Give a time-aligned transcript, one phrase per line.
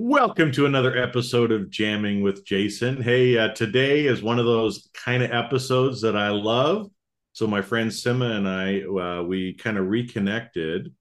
[0.00, 3.02] Welcome to another episode of Jamming with Jason.
[3.02, 6.88] Hey, uh, today is one of those kind of episodes that I love.
[7.32, 10.94] So my friend Sima and I, uh, we kind of reconnected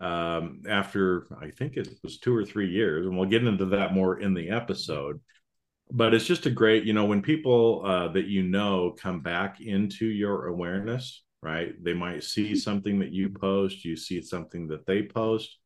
[0.00, 3.92] um, after I think it was two or three years, and we'll get into that
[3.92, 5.20] more in the episode.
[5.90, 9.60] But it's just a great, you know, when people uh, that you know come back
[9.60, 11.74] into your awareness, right?
[11.82, 15.58] They might see something that you post, you see something that they post.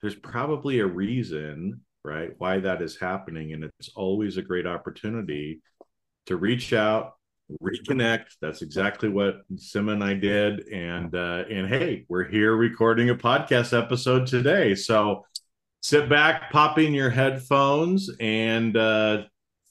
[0.00, 2.30] There's probably a reason right?
[2.38, 3.52] Why that is happening.
[3.52, 5.62] And it's always a great opportunity
[6.26, 7.14] to reach out,
[7.62, 8.26] reconnect.
[8.40, 10.68] That's exactly what Sim and I did.
[10.68, 14.74] And uh, and hey, we're here recording a podcast episode today.
[14.74, 15.24] So
[15.80, 19.24] sit back, pop in your headphones, and uh,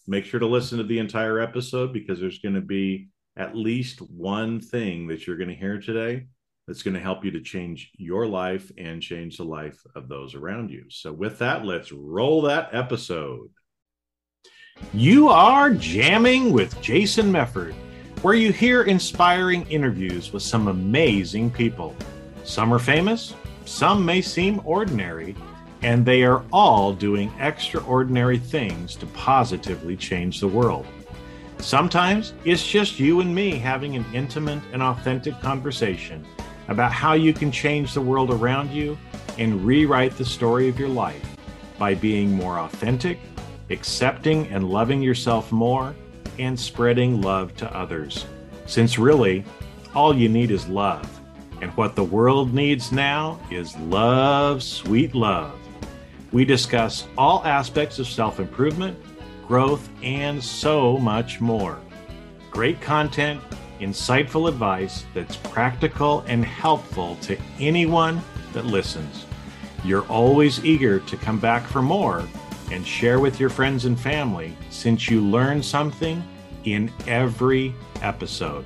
[0.08, 4.00] make sure to listen to the entire episode because there's going to be at least
[4.00, 6.26] one thing that you're going to hear today
[6.68, 10.36] that's going to help you to change your life and change the life of those
[10.36, 10.84] around you.
[10.90, 13.50] So, with that, let's roll that episode.
[14.94, 17.74] You are jamming with Jason Mefford,
[18.22, 21.96] where you hear inspiring interviews with some amazing people.
[22.44, 23.34] Some are famous,
[23.66, 25.36] some may seem ordinary,
[25.84, 30.86] and they are all doing extraordinary things to positively change the world.
[31.60, 36.26] Sometimes it's just you and me having an intimate and authentic conversation
[36.68, 38.98] about how you can change the world around you
[39.38, 41.38] and rewrite the story of your life
[41.78, 43.20] by being more authentic,
[43.70, 45.96] accepting and loving yourself more,
[46.40, 48.26] and spreading love to others.
[48.66, 49.44] Since really,
[49.96, 51.10] all you need is love.
[51.62, 55.58] And what the world needs now is love, sweet love.
[56.32, 58.98] We discuss all aspects of self improvement,
[59.48, 61.80] growth, and so much more.
[62.52, 63.42] Great content
[63.80, 68.22] insightful advice that's practical and helpful to anyone
[68.54, 69.26] that listens.
[69.84, 72.28] You're always eager to come back for more
[72.72, 76.24] and share with your friends and family since you learn something
[76.66, 78.66] in every episode.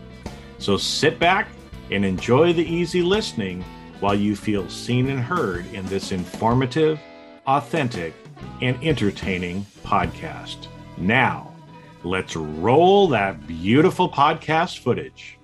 [0.58, 1.48] So sit back
[1.92, 3.64] and enjoy the easy listening
[4.00, 7.00] while you feel seen and heard in this informative,
[7.46, 8.14] authentic,
[8.62, 10.68] and entertaining podcast.
[10.98, 11.51] Now,
[12.04, 15.38] Let's roll that beautiful podcast footage.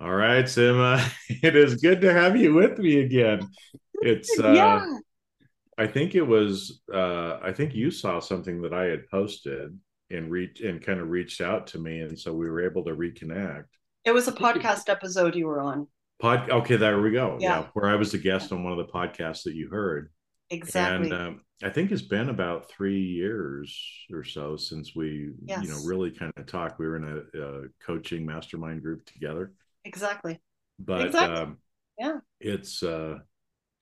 [0.00, 1.00] All right, Sima.
[1.42, 3.48] It is good to have you with me again.
[4.02, 4.98] It's uh yeah.
[5.78, 9.78] I think it was uh I think you saw something that I had posted
[10.10, 12.96] and reach and kind of reached out to me and so we were able to
[12.96, 13.66] reconnect.
[14.04, 15.86] It was a podcast episode you were on.
[16.20, 17.36] Pod okay, there we go.
[17.38, 17.60] Yeah.
[17.60, 20.10] yeah where I was a guest on one of the podcasts that you heard.
[20.50, 21.10] Exactly.
[21.10, 23.78] And um, I think it's been about three years
[24.12, 25.62] or so since we, yes.
[25.62, 26.78] you know, really kind of talked.
[26.78, 29.52] We were in a, a coaching mastermind group together.
[29.84, 30.40] Exactly.
[30.78, 31.36] But exactly.
[31.36, 31.58] Um,
[31.98, 33.18] yeah, it's uh,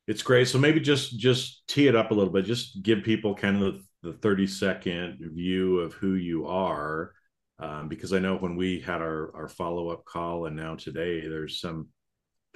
[0.09, 0.49] it's great.
[0.49, 2.45] So maybe just just tee it up a little bit.
[2.45, 7.13] Just give people kind of the, the thirty second view of who you are,
[7.61, 11.21] um, because I know when we had our our follow up call and now today,
[11.21, 11.89] there's some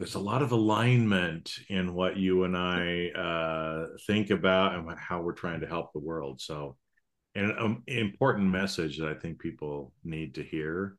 [0.03, 5.21] there's a lot of alignment in what you and I uh, think about and how
[5.21, 6.41] we're trying to help the world.
[6.41, 6.77] So,
[7.37, 10.97] and an important message that I think people need to hear,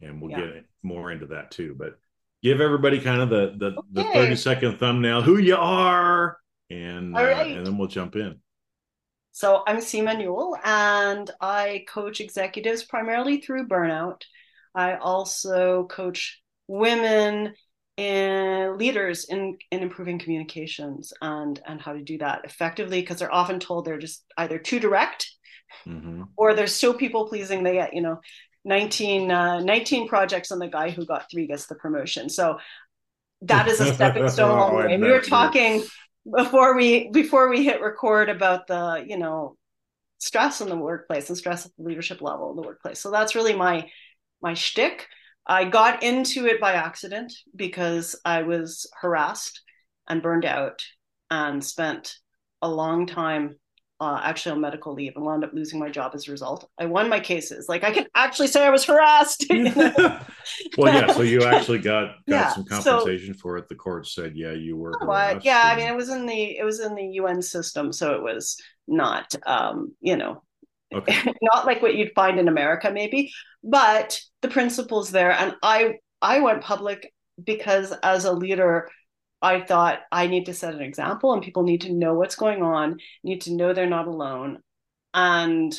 [0.00, 0.38] and we'll yeah.
[0.38, 1.76] get more into that too.
[1.78, 1.98] But
[2.42, 4.20] give everybody kind of the the, okay.
[4.20, 6.38] the 30 second thumbnail who you are,
[6.70, 8.40] and uh, and then we'll jump in.
[9.32, 14.22] So I'm Sima Newell, and I coach executives primarily through burnout.
[14.74, 17.52] I also coach women
[17.98, 23.34] and leaders in in improving communications and and how to do that effectively because they're
[23.34, 25.30] often told they're just either too direct
[25.86, 26.24] mm-hmm.
[26.36, 28.20] or they're so people pleasing they get you know
[28.66, 32.28] 19 uh, 19 projects and the guy who got three gets the promotion.
[32.28, 32.58] So
[33.42, 34.82] that is a stepping stone.
[34.82, 35.84] The way we were talking
[36.36, 39.56] before we before we hit record about the you know
[40.18, 42.98] stress in the workplace and stress at the leadership level in the workplace.
[42.98, 43.88] So that's really my
[44.42, 45.06] my shtick
[45.46, 49.62] I got into it by accident because I was harassed
[50.08, 50.82] and burned out
[51.30, 52.16] and spent
[52.62, 53.56] a long time
[53.98, 56.68] uh, actually on medical leave and wound up losing my job as a result.
[56.78, 57.66] I won my cases.
[57.68, 59.46] Like I can actually say I was harassed.
[59.50, 60.26] well,
[60.78, 61.12] yeah.
[61.12, 63.68] So you actually got got yeah, some compensation so, for it.
[63.68, 64.92] The court said, yeah, you were.
[65.02, 65.44] What?
[65.44, 68.22] Yeah, I mean, it was in the it was in the UN system, so it
[68.22, 70.42] was not, um, you know,
[70.96, 71.32] Okay.
[71.42, 73.32] Not like what you'd find in America, maybe,
[73.62, 75.32] but the principles there.
[75.32, 77.12] And I I went public
[77.42, 78.88] because as a leader,
[79.42, 82.62] I thought I need to set an example and people need to know what's going
[82.62, 84.58] on, need to know they're not alone,
[85.14, 85.78] and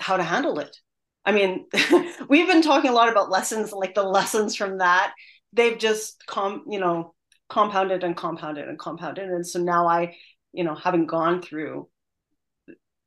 [0.00, 0.76] how to handle it.
[1.24, 1.66] I mean,
[2.28, 5.14] we've been talking a lot about lessons, like the lessons from that.
[5.52, 7.14] They've just come, you know,
[7.48, 9.28] compounded and compounded and compounded.
[9.28, 10.16] And so now I,
[10.52, 11.88] you know, having gone through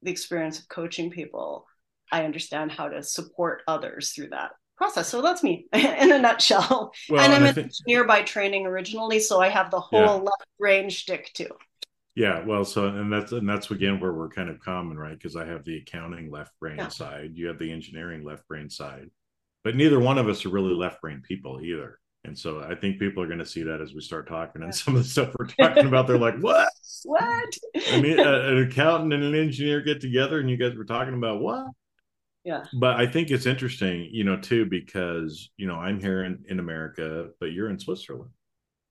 [0.02, 1.66] the experience of coaching people,
[2.12, 5.10] I understand how to support others through that process.
[5.10, 6.92] So that's me in a nutshell.
[7.10, 10.02] Well, and I'm and an think, engineer by training originally, so I have the whole
[10.02, 10.12] yeah.
[10.12, 11.50] left brain shtick too.
[12.16, 15.18] Yeah, well, so and that's and that's again where we're kind of common, right?
[15.18, 16.88] Because I have the accounting left brain yeah.
[16.88, 19.10] side, you have the engineering left brain side,
[19.64, 21.99] but neither one of us are really left brain people either.
[22.26, 24.76] And so I think people are going to see that as we start talking, and
[24.76, 26.70] some of the stuff we're talking about, they're like, "What?
[27.06, 27.54] What?"
[27.92, 31.40] I mean, an accountant and an engineer get together, and you guys were talking about
[31.40, 31.66] what?
[32.44, 32.66] Yeah.
[32.74, 36.60] But I think it's interesting, you know, too, because you know I'm here in, in
[36.60, 38.32] America, but you're in Switzerland,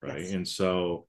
[0.01, 0.21] right?
[0.21, 0.31] Yes.
[0.31, 1.05] And so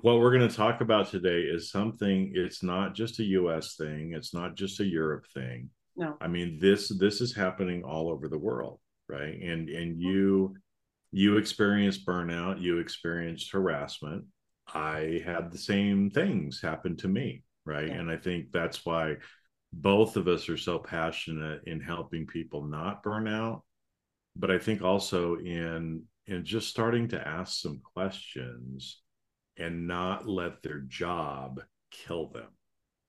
[0.00, 2.32] what we're going to talk about today is something.
[2.34, 3.76] It's not just a U.S.
[3.76, 4.12] thing.
[4.14, 5.68] It's not just a Europe thing.
[5.96, 6.16] No.
[6.20, 9.34] I mean this this is happening all over the world, right?
[9.40, 10.00] And and mm-hmm.
[10.00, 10.56] you
[11.14, 14.24] you experienced burnout, you experienced harassment.
[14.66, 17.86] I had the same things happen to me, right?
[17.86, 17.94] Yeah.
[17.94, 19.16] And I think that's why
[19.72, 23.62] both of us are so passionate in helping people not burn out,
[24.34, 29.00] but I think also in in just starting to ask some questions
[29.56, 31.60] and not let their job
[31.92, 32.48] kill them,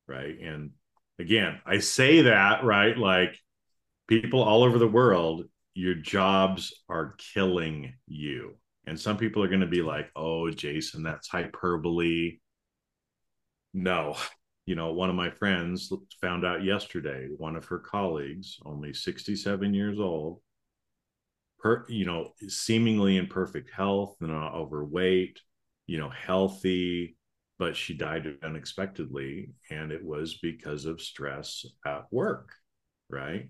[0.08, 0.38] right?
[0.40, 0.72] And
[1.18, 2.96] again, I say that, right?
[2.96, 3.36] Like
[4.08, 5.46] people all over the world
[5.76, 8.56] your jobs are killing you.
[8.88, 12.40] And some people are going to be like, oh, Jason, that's hyperbole.
[13.74, 14.16] No.
[14.68, 19.76] You know, one of my friends found out yesterday, one of her colleagues, only 67
[19.76, 20.42] years old,
[21.60, 25.40] per, you know, seemingly in perfect health and overweight,
[25.86, 27.16] you know, healthy,
[27.60, 29.52] but she died unexpectedly.
[29.70, 32.50] And it was because of stress at work.
[33.08, 33.50] Right.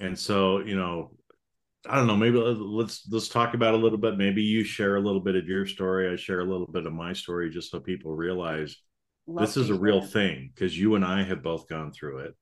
[0.00, 1.12] And so, you know,
[1.88, 2.16] I don't know.
[2.16, 4.18] Maybe let's let's talk about a little bit.
[4.18, 6.12] Maybe you share a little bit of your story.
[6.12, 8.76] I share a little bit of my story, just so people realize
[9.26, 12.34] Love this is a real thing because you and I have both gone through it,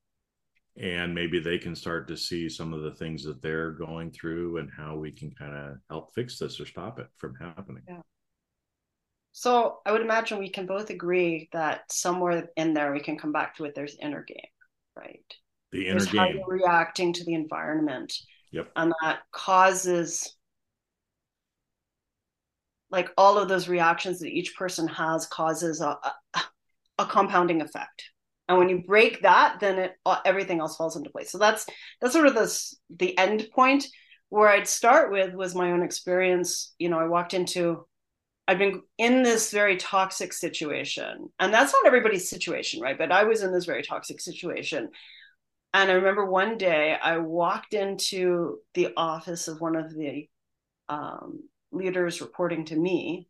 [0.77, 4.59] and maybe they can start to see some of the things that they're going through
[4.59, 7.83] and how we can kind of help fix this or stop it from happening.
[7.89, 8.01] Yeah.
[9.33, 13.31] So I would imagine we can both agree that somewhere in there we can come
[13.31, 13.75] back to it.
[13.77, 14.39] There's inner game,
[14.97, 15.23] right?
[15.71, 16.21] The inner there's game.
[16.21, 18.13] How you're reacting to the environment
[18.53, 18.71] Yep.
[18.77, 20.37] And that causes
[22.91, 25.99] like all of those reactions that each person has causes a,
[26.35, 26.41] a,
[26.99, 28.05] a compounding effect.
[28.49, 29.93] And when you break that, then it
[30.25, 31.31] everything else falls into place.
[31.31, 31.67] So that's
[32.01, 33.87] that's sort of the the end point.
[34.31, 36.75] Where I'd start with was my own experience.
[36.79, 37.87] You know, I walked into
[38.49, 41.29] I've been in this very toxic situation.
[41.39, 42.97] And that's not everybody's situation, right?
[42.97, 44.89] But I was in this very toxic situation.
[45.75, 50.29] And I remember one day I walked into the office of one of the
[50.89, 53.29] um, leaders reporting to me,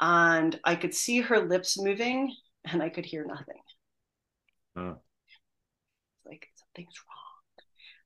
[0.00, 2.34] and I could see her lips moving
[2.64, 3.60] and I could hear nothing.
[6.26, 7.42] Like something's wrong.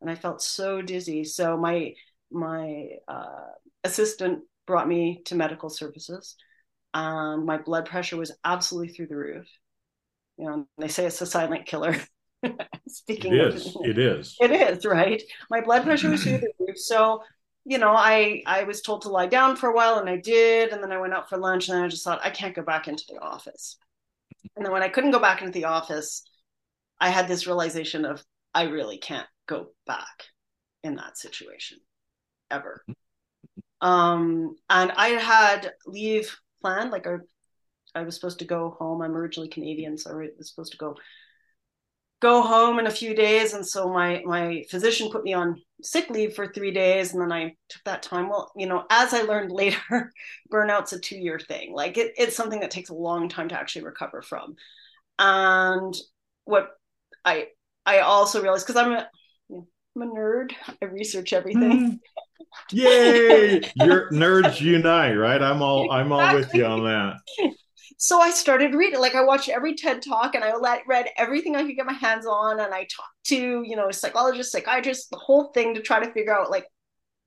[0.01, 1.25] And I felt so dizzy.
[1.25, 1.95] So my
[2.31, 3.49] my uh,
[3.85, 6.37] assistant brought me to medical services.
[6.95, 9.49] and my blood pressure was absolutely through the roof.
[10.39, 11.97] You know, they say it's a silent killer.
[12.89, 14.37] Speaking it is, of, it is.
[14.41, 15.23] It is, right?
[15.51, 16.79] My blood pressure was through the roof.
[16.79, 17.23] So,
[17.65, 20.71] you know, I I was told to lie down for a while and I did.
[20.71, 22.89] And then I went out for lunch and I just thought, I can't go back
[22.89, 23.77] into the office.
[24.57, 26.23] And then when I couldn't go back into the office,
[27.01, 28.23] I had this realization of
[28.55, 30.25] I really can't go back
[30.83, 31.79] in that situation
[32.51, 32.85] ever.
[33.81, 37.17] Um, and I had leave planned, like I,
[37.95, 39.03] I was supposed to go home.
[39.03, 40.97] I'm originally Canadian, so I was supposed to go
[42.21, 43.55] go home in a few days.
[43.55, 47.13] And so my my physician put me on sick leave for three days.
[47.13, 48.29] And then i took that time.
[48.29, 50.13] Well you know as i learned later
[50.53, 51.73] burnout's a two year thing.
[51.73, 54.57] Like it, it's something that takes a long time to actually recover from.
[55.19, 55.97] And
[56.45, 56.71] what
[57.25, 57.49] i
[57.85, 59.09] i also realized because i'm a
[59.51, 60.53] i'm a nerd.
[60.83, 61.93] I research everything.
[61.93, 61.99] Mm.
[62.73, 63.61] Yay!
[63.77, 65.41] Your nerds unite, right?
[65.41, 67.17] I'm all I'm all with you on that
[67.99, 69.01] so I started reading.
[69.01, 70.53] Like I watched every TED talk and I
[70.87, 74.53] read everything I could get my hands on, and I talked to you know psychologists,
[74.53, 76.67] psychiatrists, the whole thing to try to figure out like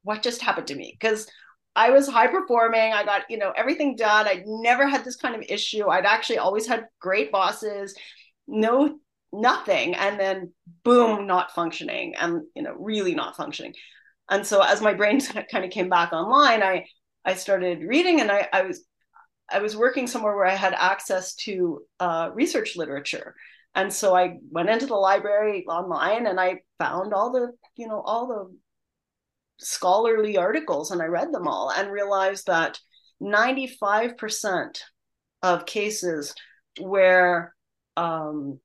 [0.04, 1.28] what just happened to me because
[1.76, 2.94] I was high performing.
[2.94, 4.28] I got you know everything done.
[4.28, 5.90] I'd never had this kind of issue.
[5.90, 7.94] I'd actually always had great bosses.
[8.48, 8.98] No
[9.34, 10.52] nothing and then
[10.84, 13.74] boom not functioning and you know really not functioning
[14.30, 16.86] and so as my brain kind of came back online i
[17.24, 18.84] i started reading and i i was
[19.52, 23.36] I was working somewhere where I had access to uh, research literature.
[23.76, 28.02] And so I went into the library online and I found all the, you know,
[28.02, 28.58] all the
[29.64, 32.80] scholarly articles and I read them all and realized that
[33.22, 34.80] 95%
[35.44, 36.36] of cases
[36.80, 37.54] where
[37.98, 38.60] um,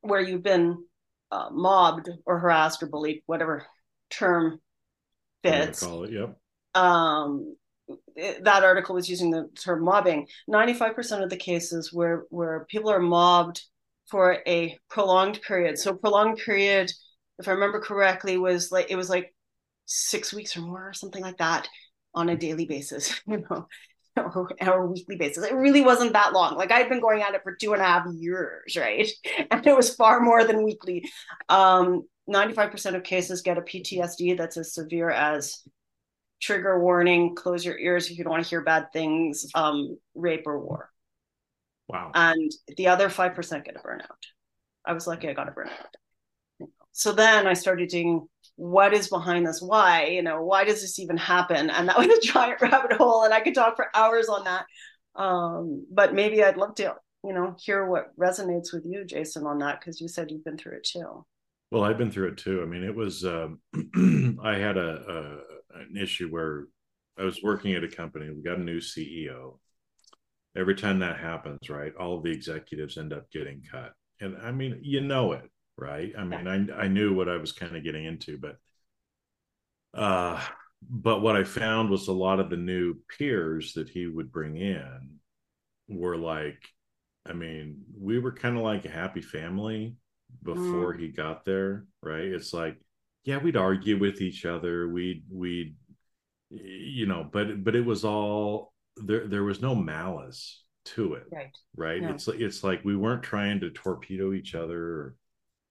[0.00, 0.84] where you've been
[1.30, 3.66] uh, mobbed or harassed or bullied, whatever
[4.10, 4.60] term
[5.42, 5.82] fits.
[5.82, 6.36] Call it, yep.
[6.74, 7.56] Um,
[8.16, 10.26] that article was using the term mobbing.
[10.50, 13.62] 95% of the cases where where people are mobbed
[14.10, 15.78] for a prolonged period.
[15.78, 16.92] So prolonged period,
[17.38, 19.34] if I remember correctly, was like it was like
[19.86, 21.68] six weeks or more or something like that
[22.14, 23.66] on a daily basis, you know,
[24.16, 25.44] or, or weekly basis.
[25.44, 26.56] It really wasn't that long.
[26.56, 29.08] Like I'd been going at it for two and a half years, right?
[29.50, 31.10] And it was far more than weekly.
[31.48, 35.60] Um, 95% of cases get a PTSD that's as severe as
[36.40, 40.46] trigger warning, close your ears if you don't want to hear bad things, um, rape
[40.46, 40.90] or war.
[41.88, 42.12] Wow.
[42.14, 44.06] And the other 5% get a burnout.
[44.84, 46.68] I was lucky I got a burnout.
[46.92, 49.60] So then I started doing what is behind this?
[49.60, 50.06] Why?
[50.06, 51.70] You know, why does this even happen?
[51.70, 54.66] And that was a giant rabbit hole, and I could talk for hours on that.
[55.16, 59.58] Um, but maybe I'd love to, you know, hear what resonates with you, Jason, on
[59.58, 61.24] that because you said you've been through it too.
[61.70, 62.62] Well, I've been through it too.
[62.62, 63.58] I mean, it was um,
[64.42, 65.38] I had a, a
[65.74, 66.66] an issue where
[67.18, 68.30] I was working at a company.
[68.30, 69.58] We got a new CEO.
[70.56, 74.52] Every time that happens, right, all of the executives end up getting cut, and I
[74.52, 76.12] mean, you know it right?
[76.16, 78.56] I mean, I I knew what I was kind of getting into, but
[79.98, 80.42] uh
[80.82, 84.56] but what I found was a lot of the new peers that he would bring
[84.56, 85.18] in
[85.88, 86.58] were like,
[87.26, 89.96] I mean, we were kind of like a happy family
[90.42, 91.00] before mm.
[91.00, 92.24] he got there, right?
[92.24, 92.76] It's like,
[93.24, 95.76] yeah, we'd argue with each other, we'd we'd
[96.50, 101.56] you know, but but it was all there there was no malice to it right
[101.76, 102.10] right yeah.
[102.10, 105.14] it's it's like we weren't trying to torpedo each other or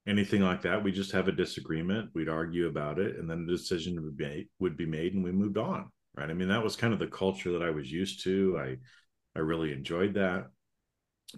[0.08, 0.84] anything like that.
[0.84, 2.10] We just have a disagreement.
[2.14, 5.24] We'd argue about it, and then the decision would be made, would be made, and
[5.24, 5.90] we moved on.
[6.16, 6.30] Right.
[6.30, 8.58] I mean, that was kind of the culture that I was used to.
[8.60, 8.78] I
[9.36, 10.48] I really enjoyed that.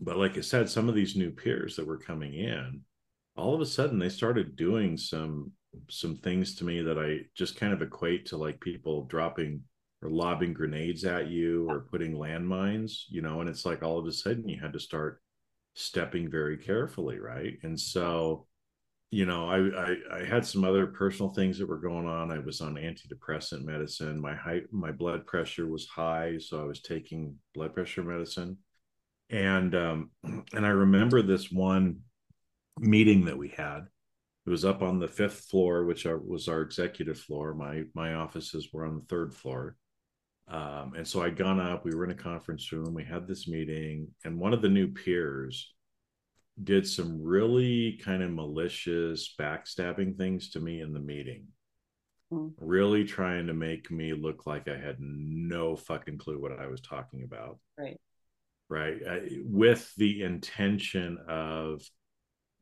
[0.02, 2.82] But like I said, some of these new peers that were coming in,
[3.38, 5.52] all of a sudden they started doing some
[5.90, 9.62] some things to me that I just kind of equate to like people dropping
[10.02, 14.06] or lobbing grenades at you or putting landmines, you know, and it's like all of
[14.06, 15.22] a sudden you had to start
[15.74, 17.58] stepping very carefully, right?
[17.64, 18.48] And so
[19.12, 22.32] you know, I, I, I had some other personal things that were going on.
[22.32, 24.20] I was on antidepressant medicine.
[24.20, 28.58] My height, my blood pressure was high, so I was taking blood pressure medicine.
[29.30, 32.02] And um, and I remember this one
[32.78, 33.88] meeting that we had.
[34.46, 37.54] It was up on the fifth floor, which was our executive floor.
[37.54, 39.76] My my offices were on the third floor.
[40.48, 41.84] Um, and so I'd gone up.
[41.84, 42.94] We were in a conference room.
[42.94, 45.74] We had this meeting, and one of the new peers
[46.64, 51.48] did some really kind of malicious backstabbing things to me in the meeting.
[52.32, 52.54] Mm.
[52.58, 56.82] Really trying to make me look like I had no fucking clue what I was
[56.82, 57.60] talking about.
[57.78, 58.00] Right.
[58.70, 59.02] Right.
[59.08, 61.82] I, with the intention of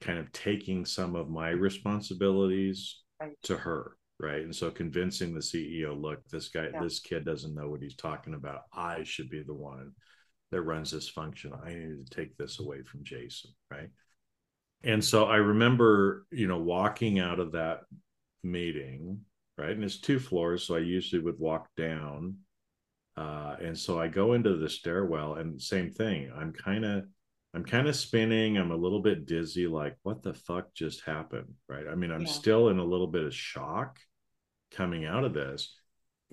[0.03, 3.33] kind of taking some of my responsibilities right.
[3.43, 3.95] to her.
[4.19, 4.41] Right.
[4.41, 6.81] And so convincing the CEO, look, this guy, yeah.
[6.81, 8.61] this kid doesn't know what he's talking about.
[8.73, 9.91] I should be the one
[10.51, 11.51] that runs this function.
[11.65, 13.89] I need to take this away from Jason, right?
[14.83, 17.81] And so I remember, you know, walking out of that
[18.43, 19.21] meeting,
[19.57, 19.71] right?
[19.71, 22.37] And it's two floors, so I usually would walk down.
[23.17, 26.31] Uh, and so I go into the stairwell, and same thing.
[26.35, 27.05] I'm kind of,
[27.53, 28.57] I'm kind of spinning.
[28.57, 29.67] I'm a little bit dizzy.
[29.67, 31.85] Like, what the fuck just happened, right?
[31.89, 32.31] I mean, I'm yeah.
[32.31, 33.99] still in a little bit of shock
[34.71, 35.75] coming out of this,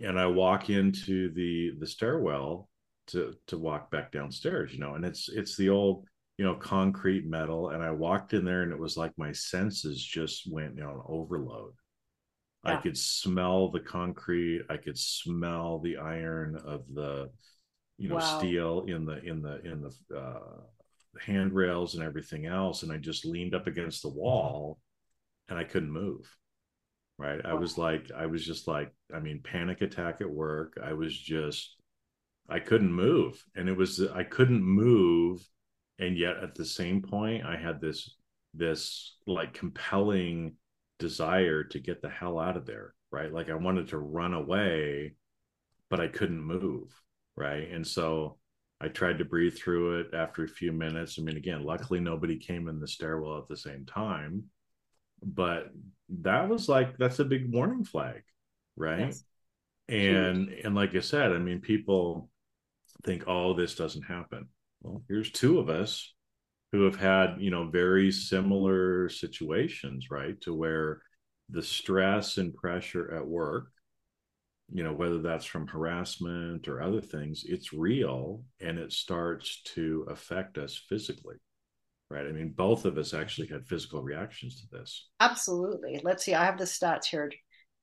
[0.02, 2.70] and I walk into the the stairwell,
[3.10, 6.06] to to walk back downstairs you know and it's it's the old
[6.38, 10.02] you know concrete metal and i walked in there and it was like my senses
[10.02, 11.72] just went you know overload
[12.64, 12.72] yeah.
[12.72, 17.30] i could smell the concrete i could smell the iron of the
[17.98, 18.38] you know wow.
[18.38, 20.60] steel in the in the in the uh
[21.20, 24.78] handrails and everything else and i just leaned up against the wall
[25.48, 26.36] and i couldn't move
[27.18, 30.92] right i was like i was just like i mean panic attack at work i
[30.92, 31.76] was just
[32.50, 33.42] I couldn't move.
[33.54, 35.48] And it was I couldn't move.
[35.98, 38.16] And yet at the same point, I had this
[38.52, 40.56] this like compelling
[40.98, 42.94] desire to get the hell out of there.
[43.12, 43.32] Right.
[43.32, 45.14] Like I wanted to run away,
[45.88, 46.92] but I couldn't move.
[47.36, 47.70] Right.
[47.70, 48.38] And so
[48.80, 51.18] I tried to breathe through it after a few minutes.
[51.18, 54.44] I mean, again, luckily nobody came in the stairwell at the same time.
[55.22, 55.70] But
[56.22, 58.22] that was like that's a big warning flag,
[58.76, 59.08] right?
[59.08, 59.24] Yes.
[59.88, 62.30] And and like I said, I mean, people
[63.04, 64.48] think, oh, this doesn't happen.
[64.80, 66.14] Well, here's two of us
[66.72, 70.40] who have had, you know, very similar situations, right?
[70.42, 71.02] To where
[71.50, 73.72] the stress and pressure at work
[74.72, 80.06] you know whether that's from harassment or other things it's real and it starts to
[80.08, 81.36] affect us physically
[82.10, 82.26] right?
[82.26, 85.08] I mean both of us actually had physical reactions to this.
[85.20, 86.00] Absolutely.
[86.02, 87.30] Let's see i have the stats here.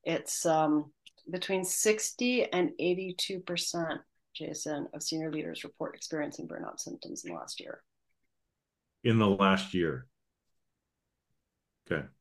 [0.03, 0.91] It's um,
[1.31, 4.01] between 60 and 82 percent
[4.35, 7.81] jason of senior leaders report experiencing burnout symptoms in the last year.
[9.03, 10.05] In the last year.
[11.89, 12.05] Okay.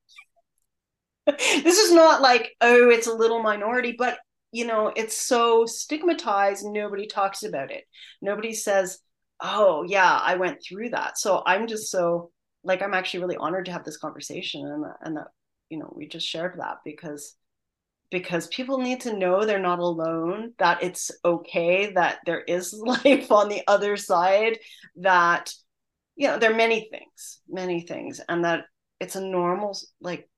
[1.26, 4.18] This is not like oh it's a little minority but
[4.56, 7.84] you know it's so stigmatized nobody talks about it.
[8.22, 8.98] Nobody says
[9.40, 11.18] oh yeah i went through that.
[11.18, 12.30] So i'm just so
[12.64, 15.28] like i'm actually really honored to have this conversation and and that
[15.68, 17.36] you know we just shared that because
[18.10, 22.72] because people need to know they're not alone that it's okay that there is
[23.04, 24.58] life on the other side
[24.96, 25.52] that
[26.14, 28.64] you know there are many things many things and that
[29.00, 30.28] it's a normal like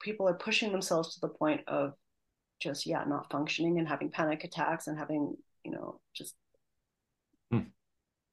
[0.00, 1.92] people are pushing themselves to the point of
[2.60, 6.34] just yeah not functioning and having panic attacks and having you know just
[7.50, 7.60] hmm.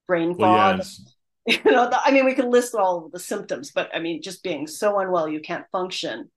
[0.08, 0.82] brain fog well,
[1.48, 4.22] yeah, you know i mean we can list all of the symptoms but i mean
[4.22, 6.30] just being so unwell you can't function.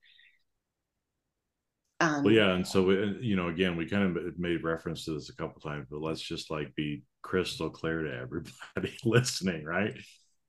[2.01, 5.13] Um, well yeah and so we, you know again we kind of made reference to
[5.13, 9.97] this a couple times but let's just like be crystal clear to everybody listening right?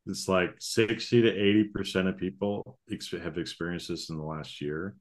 [0.08, 4.62] It's like 60 to 80 percent of people ex- have experienced this in the last
[4.62, 4.96] year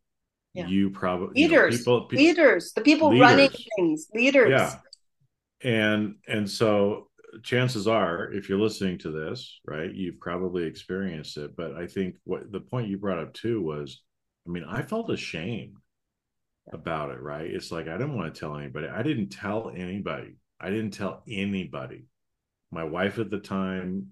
[0.55, 0.67] yeah.
[0.69, 3.21] you probably leaders, you know, people, leaders, the people leaders.
[3.21, 4.51] running things, leaders.
[4.51, 4.79] Yeah,
[5.63, 7.09] and and so
[7.43, 11.57] chances are, if you're listening to this, right, you've probably experienced it.
[11.57, 14.01] But I think what the point you brought up too was,
[14.47, 15.77] I mean, I felt ashamed
[16.73, 17.21] about it.
[17.21, 17.51] Right?
[17.51, 18.87] It's like I didn't want to tell anybody.
[18.87, 20.37] I didn't tell anybody.
[20.61, 22.07] I didn't tell anybody.
[22.71, 24.07] My wife at the time,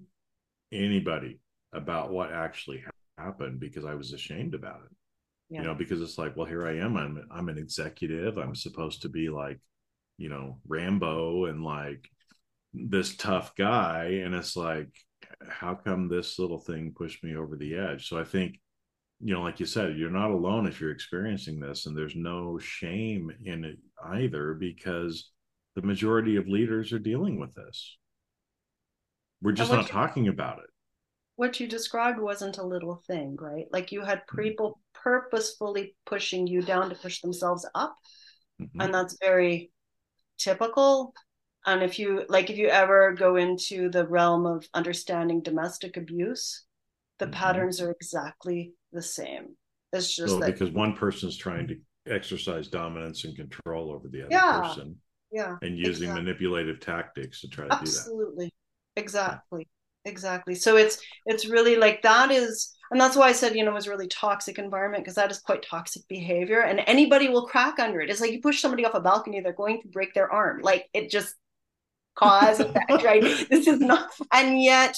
[0.72, 1.38] anybody
[1.72, 2.84] about what actually
[3.16, 4.96] happened because I was ashamed about it
[5.52, 5.60] yeah.
[5.60, 9.02] you know because it's like well here i am i'm i'm an executive i'm supposed
[9.02, 9.60] to be like
[10.16, 12.08] you know rambo and like
[12.72, 14.88] this tough guy and it's like
[15.48, 18.08] how come this little thing pushed me over the edge?
[18.08, 18.58] So i think
[19.20, 22.58] you know like you said you're not alone if you're experiencing this and there's no
[22.58, 25.30] shame in it either because
[25.76, 27.96] the majority of leaders are dealing with this.
[29.40, 30.70] We're just not talking about it
[31.42, 33.66] what you described wasn't a little thing, right?
[33.72, 34.42] Like you had mm-hmm.
[34.42, 37.96] people purposefully pushing you down to push themselves up.
[38.60, 38.80] Mm-hmm.
[38.80, 39.72] And that's very
[40.38, 41.12] typical.
[41.66, 46.62] And if you like, if you ever go into the realm of understanding domestic abuse,
[47.18, 47.34] the mm-hmm.
[47.34, 49.56] patterns are exactly the same.
[49.92, 51.76] It's just so that, because one person's trying to
[52.06, 54.94] exercise dominance and control over the other yeah, person.
[55.32, 55.56] Yeah.
[55.60, 56.22] And using exactly.
[56.22, 57.82] manipulative tactics to try to Absolutely.
[57.82, 57.98] do that.
[57.98, 58.52] Absolutely.
[58.94, 59.68] Exactly
[60.04, 60.54] exactly.
[60.54, 63.74] So it's it's really like that is and that's why i said you know it
[63.74, 68.00] was really toxic environment because that is quite toxic behavior and anybody will crack under
[68.00, 68.10] it.
[68.10, 70.60] It's like you push somebody off a balcony they're going to break their arm.
[70.62, 71.34] Like it just
[72.14, 73.22] cause effect right?
[73.22, 74.96] This is not and yet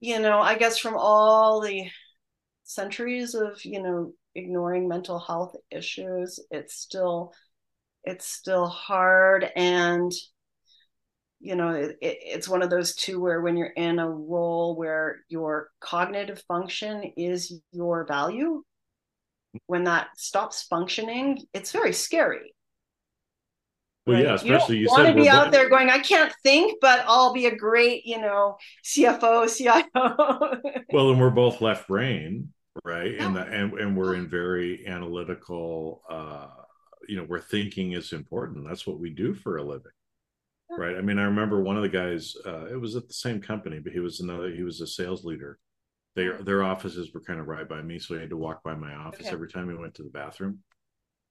[0.00, 1.88] you know i guess from all the
[2.64, 7.32] centuries of you know ignoring mental health issues it's still
[8.04, 9.48] it's still hard.
[9.56, 10.12] And
[11.42, 15.20] you know it, it's one of those two where when you're in a role where
[15.28, 18.62] your cognitive function is your value
[19.66, 22.54] when that stops functioning it's very scary.
[24.06, 24.24] Well right?
[24.24, 27.32] yeah especially you, you want to be out there going i can't think but i'll
[27.32, 29.84] be a great you know cfo cio
[30.92, 32.52] well and we're both left brain
[32.84, 33.14] right?
[33.14, 33.26] Yeah.
[33.26, 36.48] and, the, and and we're in very analytical uh
[37.08, 38.66] you know where thinking is important.
[38.66, 39.92] That's what we do for a living
[40.78, 43.40] right i mean i remember one of the guys uh, it was at the same
[43.40, 45.58] company but he was another he was a sales leader.
[46.14, 48.74] Their their offices were kind of right by me so he had to walk by
[48.74, 49.30] my office okay.
[49.30, 50.58] every time he went to the bathroom.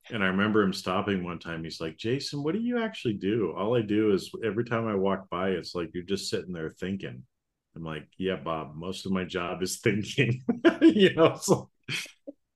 [0.10, 3.54] And i remember him stopping one time he's like jason what do you actually do?
[3.56, 6.70] All i do is every time i walk by it's like you're just sitting there
[6.70, 7.24] thinking.
[7.76, 10.42] I'm like yeah bob most of my job is thinking
[10.82, 11.70] you know so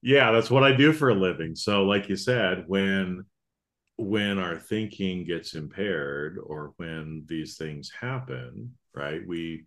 [0.01, 1.55] yeah that's what i do for a living.
[1.55, 3.25] So like you said when
[3.97, 9.63] when our thinking gets impaired or when these things happen right we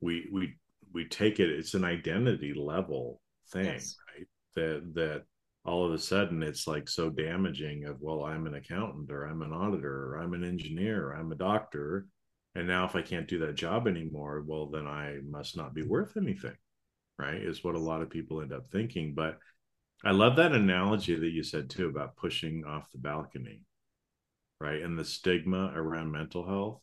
[0.00, 0.54] we we
[0.92, 3.20] we take it it's an identity level
[3.52, 3.96] thing yes.
[4.14, 5.22] right that that
[5.64, 9.42] all of a sudden it's like so damaging of well i'm an accountant or i'm
[9.42, 12.06] an auditor or i'm an engineer or i'm a doctor
[12.56, 15.82] and now if i can't do that job anymore well then i must not be
[15.82, 16.56] worth anything
[17.16, 19.38] right is what a lot of people end up thinking but
[20.04, 23.60] i love that analogy that you said too about pushing off the balcony
[24.60, 24.82] right?
[24.82, 26.80] And the stigma around mental health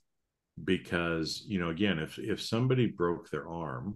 [0.63, 3.93] because you know again if if somebody broke their arm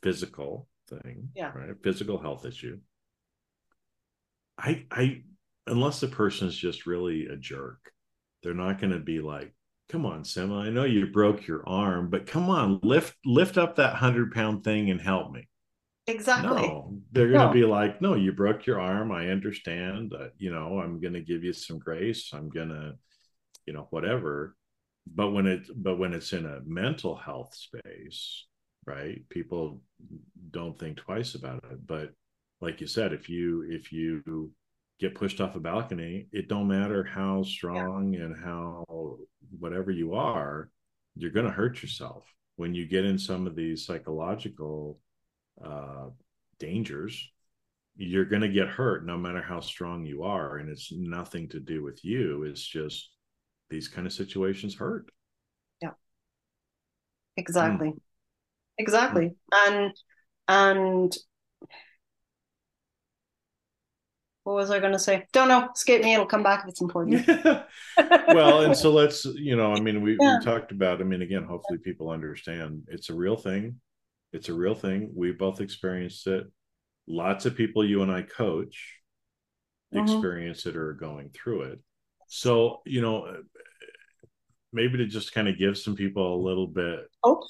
[0.00, 1.50] physical thing yeah.
[1.54, 1.82] right?
[1.82, 2.78] Physical health issue.
[4.58, 5.22] I i
[5.66, 7.92] unless the person is just really a jerk,
[8.42, 9.54] they're not going to be like,
[9.88, 13.76] "Come on, Sima, I know you broke your arm, but come on, lift lift up
[13.76, 15.48] that hundred pound thing and help me."
[16.06, 16.62] Exactly.
[16.62, 17.52] No, they're going to no.
[17.52, 19.12] be like, "No, you broke your arm.
[19.12, 20.12] I understand.
[20.12, 22.30] Uh, you know, I'm going to give you some grace.
[22.32, 22.94] I'm going to,
[23.66, 24.56] you know, whatever."
[25.06, 28.46] But when it but when it's in a mental health space,
[28.86, 29.20] right?
[29.28, 29.80] People
[30.50, 31.86] don't think twice about it.
[31.86, 32.10] But
[32.60, 34.52] like you said, if you if you
[34.98, 38.22] get pushed off a balcony, it don't matter how strong yeah.
[38.22, 38.84] and how
[39.58, 40.70] whatever you are,
[41.16, 42.24] you're going to hurt yourself
[42.56, 44.98] when you get in some of these psychological
[45.62, 46.08] uh,
[46.58, 47.30] dangers.
[47.96, 51.60] You're going to get hurt no matter how strong you are, and it's nothing to
[51.60, 52.44] do with you.
[52.44, 53.10] It's just
[53.68, 55.10] these kind of situations hurt.
[55.80, 55.90] Yeah,
[57.36, 57.88] exactly.
[57.88, 58.00] Mm
[58.78, 59.92] exactly and
[60.48, 61.16] and
[64.44, 65.24] what was I going to say?
[65.32, 65.68] Don't know.
[65.76, 66.14] Skip me.
[66.14, 67.24] It'll come back if it's important.
[68.26, 70.38] well, and so let's, you know, I mean, we, yeah.
[70.40, 73.76] we talked about, I mean, again, hopefully people understand it's a real thing.
[74.32, 75.10] It's a real thing.
[75.14, 76.44] We both experienced it.
[77.06, 78.98] Lots of people you and I coach
[79.94, 80.04] mm-hmm.
[80.04, 81.80] experience it or are going through it.
[82.28, 83.36] So, you know,
[84.72, 87.42] maybe to just kind of give some people a little bit oh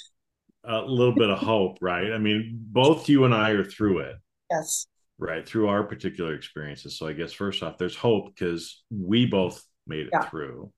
[0.64, 2.12] a little bit of hope, right?
[2.12, 4.16] I mean, both you and I are through it.
[4.50, 4.86] Yes.
[5.18, 5.46] Right.
[5.46, 6.98] Through our particular experiences.
[6.98, 10.28] So I guess first off, there's hope because we both made it yeah.
[10.28, 10.72] through.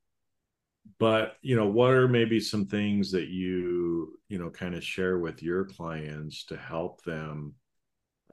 [0.99, 5.19] But, you know, what are maybe some things that you, you know, kind of share
[5.19, 7.55] with your clients to help them?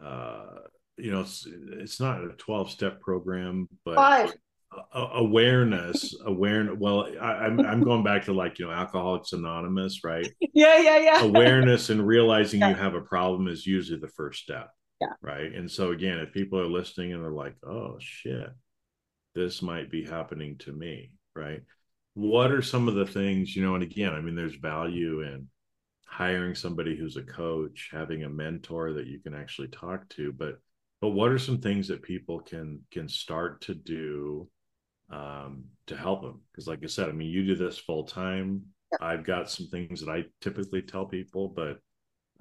[0.04, 0.46] Uh,
[0.98, 4.34] you know, it's, it's not a 12 step program, but Five.
[4.94, 10.04] awareness awareness well I, am I'm, I'm going back to like you know alcoholics anonymous
[10.04, 10.28] right?
[10.54, 11.24] Yeah yeah yeah.
[11.24, 12.70] Awareness and realizing yeah.
[12.70, 14.70] you have a problem is usually the first step
[15.02, 15.14] yeah.
[15.22, 15.52] right?
[15.54, 18.50] And so again if people are listening and they're like oh shit
[19.36, 21.62] this might be happening to me right
[22.14, 25.48] what are some of the things you know and again i mean there's value in
[26.06, 30.56] hiring somebody who's a coach having a mentor that you can actually talk to but
[31.00, 34.48] but what are some things that people can can start to do
[35.12, 36.42] um, to help them.
[36.52, 38.64] Because, like I said, I mean, you do this full time.
[39.00, 41.80] I've got some things that I typically tell people, but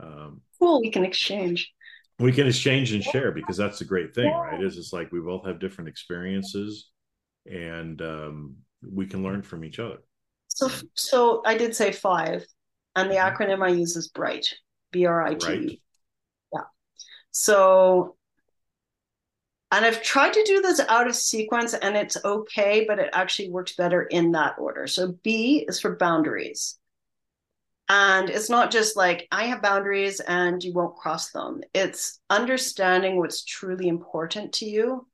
[0.01, 1.73] um, cool, we can exchange.
[2.19, 4.41] We can exchange and share because that's the great thing, yeah.
[4.41, 4.63] right?
[4.63, 6.91] Is it's like we both have different experiences,
[7.47, 9.99] and um, we can learn from each other.
[10.49, 12.45] So, so I did say five,
[12.97, 13.43] and the mm-hmm.
[13.43, 14.55] acronym I use is BRIGHT,
[14.93, 15.81] B R I T.
[16.53, 16.63] Yeah.
[17.31, 18.17] So
[19.73, 23.51] and I've tried to do this out of sequence and it's okay, but it actually
[23.51, 24.89] works better in that order.
[24.89, 26.77] So B is for boundaries.
[27.89, 31.61] And it's not just like I have boundaries and you won't cross them.
[31.73, 35.07] It's understanding what's truly important to you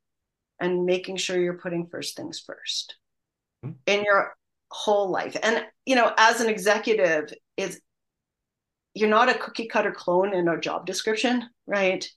[0.59, 3.06] and making sure you're putting first things 1st mm-hmm.
[3.63, 3.71] Hmm?
[3.85, 4.35] in your
[4.69, 5.35] whole life.
[5.41, 7.79] And you know, as an executive, it's
[8.93, 12.07] you're not a cookie cutter clone in a job description, right?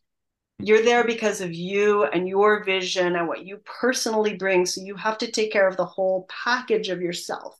[0.58, 0.66] Hmm.
[0.66, 4.66] You're there because of you and your vision and what you personally bring.
[4.66, 7.56] So you have to take care of the whole package of yourself.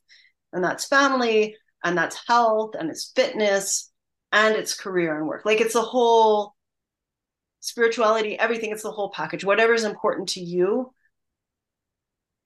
[0.52, 3.90] And that's family, and that's health, and it's fitness,
[4.32, 5.44] and it's career and work.
[5.44, 6.54] Like it's a whole
[7.60, 8.72] spirituality, everything.
[8.72, 9.44] It's the whole package.
[9.44, 10.92] Whatever is important to you,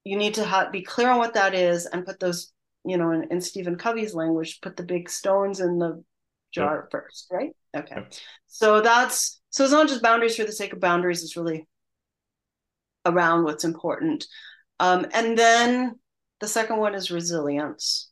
[0.05, 2.53] you need to have, be clear on what that is and put those,
[2.85, 6.03] you know, in, in Stephen Covey's language, put the big stones in the
[6.53, 6.91] jar yep.
[6.91, 7.51] first, right?
[7.77, 7.97] Okay.
[7.97, 8.13] Yep.
[8.47, 11.67] So that's so it's not just boundaries for the sake of boundaries, it's really
[13.07, 14.27] around what's important.
[14.81, 15.99] Um, and then
[16.41, 18.11] the second one is resilience.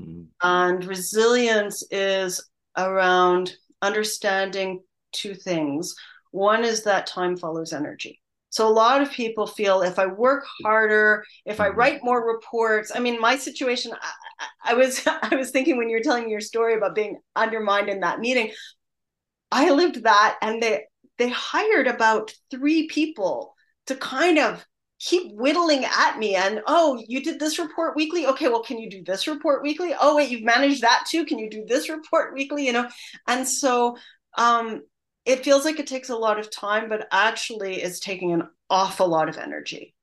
[0.00, 0.22] Mm-hmm.
[0.42, 5.94] And resilience is around understanding two things.
[6.30, 8.20] One is that time follows energy.
[8.58, 11.78] So a lot of people feel if I work harder, if I mm-hmm.
[11.78, 12.90] write more reports.
[12.92, 13.92] I mean, my situation.
[13.92, 17.20] I, I was I was thinking when you were telling me your story about being
[17.36, 18.50] undermined in that meeting.
[19.52, 20.86] I lived that and they
[21.18, 23.54] they hired about three people
[23.86, 24.66] to kind of
[24.98, 28.90] keep whittling at me and oh you did this report weekly okay well can you
[28.90, 32.34] do this report weekly oh wait you've managed that too can you do this report
[32.34, 32.88] weekly you know
[33.28, 33.96] and so
[34.36, 34.82] um
[35.28, 39.08] it feels like it takes a lot of time but actually it's taking an awful
[39.08, 39.94] lot of energy.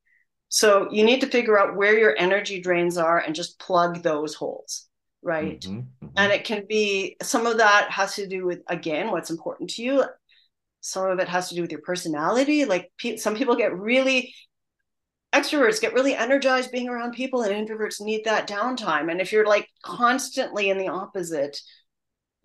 [0.48, 4.36] So you need to figure out where your energy drains are and just plug those
[4.36, 4.88] holes
[5.26, 5.60] right?
[5.62, 6.08] Mm-hmm, mm-hmm.
[6.16, 9.82] and it can be some of that has to do with again what's important to
[9.82, 10.04] you.
[10.82, 12.64] Some of it has to do with your personality.
[12.64, 14.36] Like pe- some people get really
[15.34, 19.12] extroverts get really energized being around people and introverts need that downtime.
[19.12, 21.60] And if you're like constantly in the opposite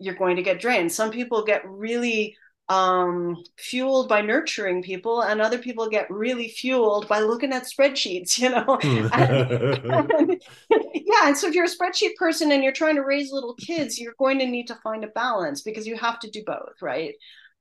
[0.01, 0.91] you're going to get drained.
[0.91, 2.35] Some people get really
[2.71, 8.37] um, fueled by nurturing people, and other people get really fueled by looking at spreadsheets,
[8.39, 8.79] you know.
[9.11, 10.41] and, and,
[10.93, 13.99] yeah, and so if you're a spreadsheet person and you're trying to raise little kids,
[13.99, 17.13] you're going to need to find a balance because you have to do both, right?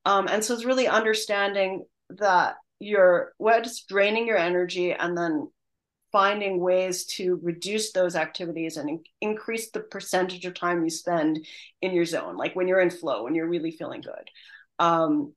[0.05, 5.51] Um, and so it's really understanding that you're what's draining your energy and then
[6.13, 11.45] finding ways to reduce those activities and in- increase the percentage of time you spend
[11.83, 14.29] in your zone like when you're in flow when you're really feeling good
[14.81, 15.33] um,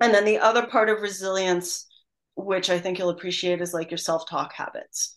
[0.00, 1.86] and then the other part of resilience
[2.34, 5.16] which i think you'll appreciate is like your self-talk habits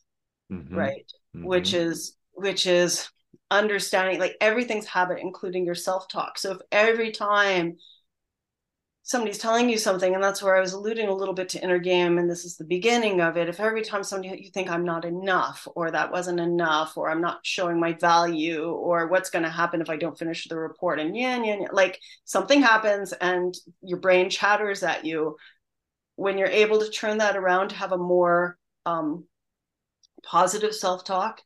[0.52, 0.76] mm-hmm.
[0.76, 1.48] right mm-hmm.
[1.48, 3.10] which is which is
[3.50, 7.78] understanding like everything's habit including your self-talk so if every time
[9.06, 11.78] somebody's telling you something and that's where i was alluding a little bit to inner
[11.78, 13.50] game and this is the beginning of it.
[13.50, 17.22] If every time somebody you think i'm not enough or that wasn't enough or i'm
[17.22, 21.00] not showing my value or what's going to happen if i don't finish the report?
[21.00, 25.36] and yeah, yeah, yeah like something happens and your brain chatters at you.
[26.16, 29.26] When you're able to turn that around to have a more um,
[30.24, 31.42] positive self-talk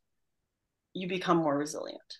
[0.94, 2.18] you become more resilient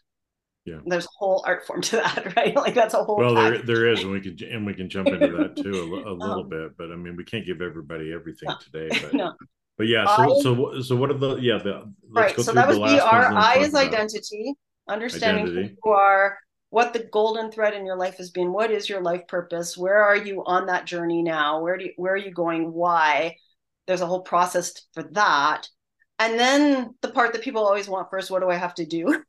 [0.68, 3.58] yeah there's a whole art form to that right like that's a whole well there,
[3.60, 6.44] there is and we can and we can jump into that too a, a little
[6.44, 8.58] um, bit but i mean we can't give everybody everything no.
[8.58, 9.34] today but no.
[9.78, 12.78] but yeah so I, so so what are the yeah the right so that was
[12.78, 14.54] the r i is identity
[14.90, 15.68] understanding identity.
[15.82, 16.38] who you are
[16.70, 20.04] what the golden thread in your life has been what is your life purpose where
[20.04, 23.36] are you on that journey now where do you, where are you going why
[23.88, 25.70] there's a whole process for that
[26.20, 29.24] and then the part that people always want first what do i have to do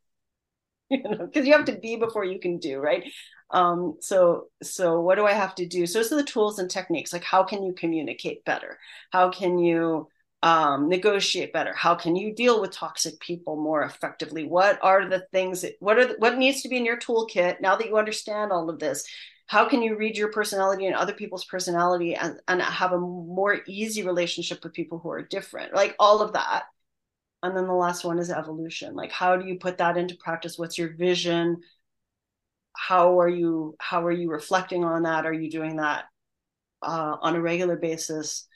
[1.03, 3.03] you know because you have to be before you can do right?
[3.51, 5.85] Um so so what do i have to do?
[5.85, 8.77] So those are the tools and techniques like how can you communicate better?
[9.11, 10.07] How can you
[10.41, 11.73] um, negotiate better?
[11.73, 14.45] How can you deal with toxic people more effectively?
[14.45, 17.59] What are the things that what are the, what needs to be in your toolkit
[17.61, 19.05] now that you understand all of this?
[19.47, 23.61] How can you read your personality and other people's personality and, and have a more
[23.67, 25.73] easy relationship with people who are different?
[25.73, 26.65] Like all of that
[27.41, 28.95] and then the last one is evolution.
[28.95, 30.57] Like how do you put that into practice?
[30.57, 31.61] What's your vision?
[32.75, 35.25] How are you how are you reflecting on that?
[35.25, 36.05] Are you doing that
[36.81, 38.47] uh, on a regular basis?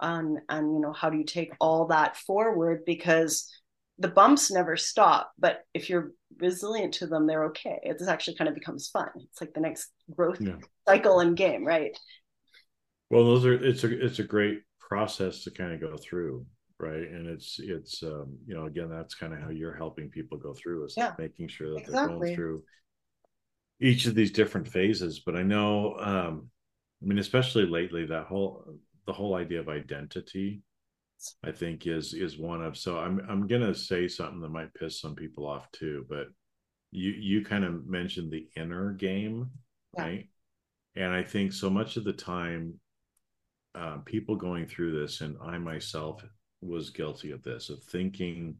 [0.00, 2.82] And and you know how do you take all that forward?
[2.84, 3.50] Because
[3.98, 7.78] the bumps never stop but if you're resilient to them they're okay.
[7.82, 9.08] It actually kind of becomes fun.
[9.16, 10.56] It's like the next growth yeah.
[10.86, 11.98] cycle and game right?
[13.08, 16.44] Well those are it's a it's a great process to kind of go through
[16.78, 20.36] right and it's it's um you know again that's kind of how you're helping people
[20.36, 22.06] go through is yeah, making sure that exactly.
[22.06, 22.62] they're going through
[23.80, 26.48] each of these different phases but i know um
[27.02, 28.64] i mean especially lately that whole
[29.06, 30.62] the whole idea of identity
[31.44, 35.00] i think is is one of so i'm i'm gonna say something that might piss
[35.00, 36.26] some people off too but
[36.90, 39.48] you you kind of mentioned the inner game
[39.96, 40.02] yeah.
[40.02, 40.28] right
[40.94, 42.74] and i think so much of the time
[43.74, 46.22] uh, people going through this and i myself
[46.60, 48.56] was guilty of this of thinking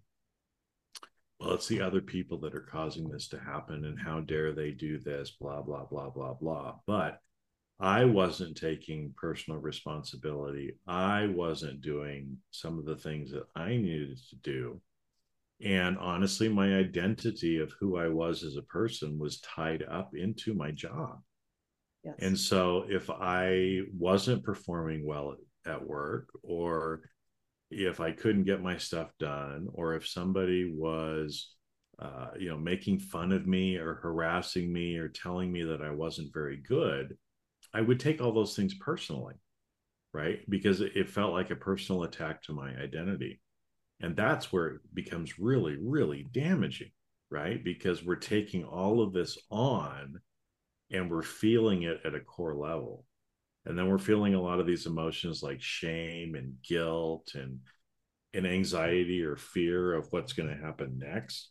[1.40, 4.70] well it's the other people that are causing this to happen and how dare they
[4.70, 6.74] do this blah blah blah blah blah.
[6.86, 7.18] But
[7.78, 10.78] i wasn't taking personal responsibility.
[10.86, 14.80] I wasn't doing some of the things that i needed to do.
[15.62, 20.54] And honestly my identity of who i was as a person was tied up into
[20.54, 21.20] my job.
[22.04, 22.14] Yes.
[22.20, 25.34] and so if i wasn't performing well
[25.66, 27.02] at, at work or
[27.70, 31.54] if I couldn't get my stuff done, or if somebody was,
[31.98, 35.90] uh, you know, making fun of me or harassing me or telling me that I
[35.90, 37.16] wasn't very good,
[37.74, 39.34] I would take all those things personally,
[40.12, 40.38] right?
[40.48, 43.40] Because it felt like a personal attack to my identity.
[44.00, 46.90] And that's where it becomes really, really damaging,
[47.30, 47.62] right?
[47.64, 50.20] Because we're taking all of this on
[50.90, 53.05] and we're feeling it at a core level
[53.66, 57.60] and then we're feeling a lot of these emotions like shame and guilt and
[58.34, 61.50] and anxiety or fear of what's going to happen next.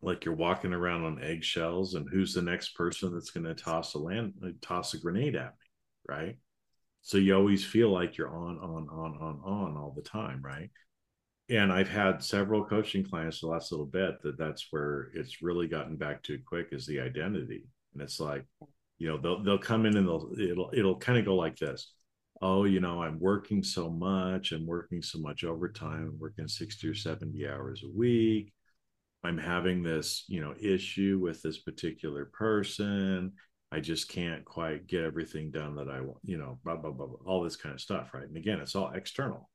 [0.00, 3.94] Like you're walking around on eggshells and who's the next person that's going to toss
[3.94, 5.66] a land uh, toss a grenade at me
[6.08, 6.36] right?
[7.02, 10.70] So you always feel like you're on on on on on all the time right?
[11.50, 15.66] And i've had several coaching clients the last little bit that that's where it's really
[15.68, 17.64] gotten back to quick is the identity.
[17.94, 18.44] And it's like
[18.98, 21.92] you know they'll they'll come in and they'll it'll it'll kind of go like this.
[22.40, 26.86] Oh you know i'm working so much i'm working so much overtime i'm working 60
[26.88, 28.52] or 70 hours a week.
[29.24, 33.32] I'm having this you know issue with this particular person.
[33.70, 37.06] I just can't quite get everything done that i want you know blah blah blah,
[37.06, 38.26] blah all this kind of stuff right?
[38.28, 39.48] And again it's all external.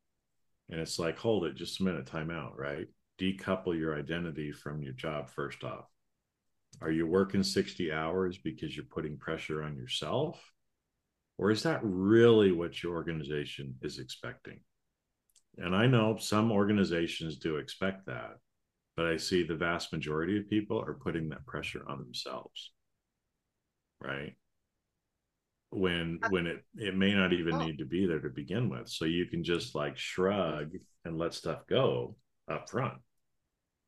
[0.70, 2.88] And it's like hold it just a minute time out right?
[3.20, 5.86] Decouple your identity from your job first off
[6.82, 10.42] are you working 60 hours because you're putting pressure on yourself?
[11.38, 14.60] Or is that really what your organization is expecting?
[15.58, 18.38] And I know some organizations do expect that,
[18.96, 22.72] but I see the vast majority of people are putting that pressure on themselves.
[24.02, 24.36] Right?
[25.70, 28.90] When uh, when it it may not even need to be there to begin with.
[28.90, 30.72] So you can just like shrug
[31.06, 32.16] and let stuff go
[32.50, 33.00] up front.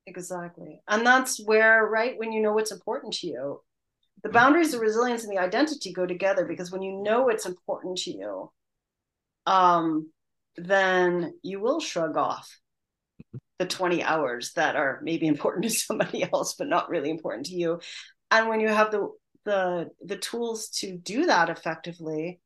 [0.08, 0.82] Exactly.
[0.88, 3.62] And that's where, right, when you know what's important to you,
[4.24, 7.98] the boundaries, the resilience, and the identity go together because when you know it's important
[8.00, 8.52] to you,
[9.46, 10.10] um,
[10.58, 12.50] then you will shrug off
[13.60, 17.56] the 20 hours that are maybe important to somebody else but not really important to
[17.56, 17.80] you.
[18.32, 19.10] And when you have the
[19.46, 22.39] the the tools to do that effectively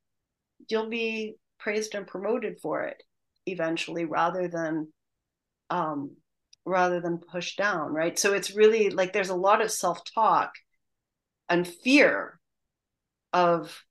[0.69, 3.01] you'll be praised and promoted for it
[3.47, 4.87] eventually rather than
[5.69, 6.11] um
[6.65, 8.17] rather than pushed down right?
[8.17, 10.53] So it's really like there's a lot of self-talk
[11.49, 12.39] and fear
[13.33, 13.83] of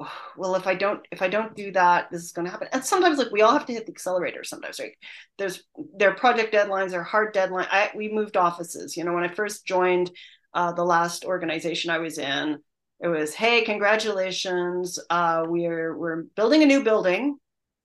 [0.00, 2.68] oh, well if i don't if i don't do that this is going to happen.
[2.72, 4.92] And sometimes like we all have to hit the accelerator sometimes right?
[5.38, 5.62] There's
[5.96, 9.66] their project deadlines are hard deadline i we moved offices you know when i first
[9.66, 10.10] joined
[10.54, 12.58] uh, the last organization i was in
[13.00, 17.36] it was hey congratulations uh, we're we're building a new building.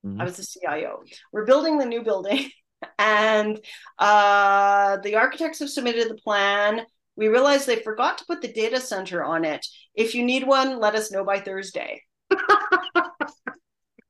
[0.06, 0.20] Mm-hmm.
[0.20, 2.50] i was the cio we're building the new building
[2.98, 3.60] and
[4.00, 8.80] uh, the architects have submitted the plan we realized they forgot to put the data
[8.80, 9.66] center on it.
[9.94, 12.02] If you need one, let us know by Thursday.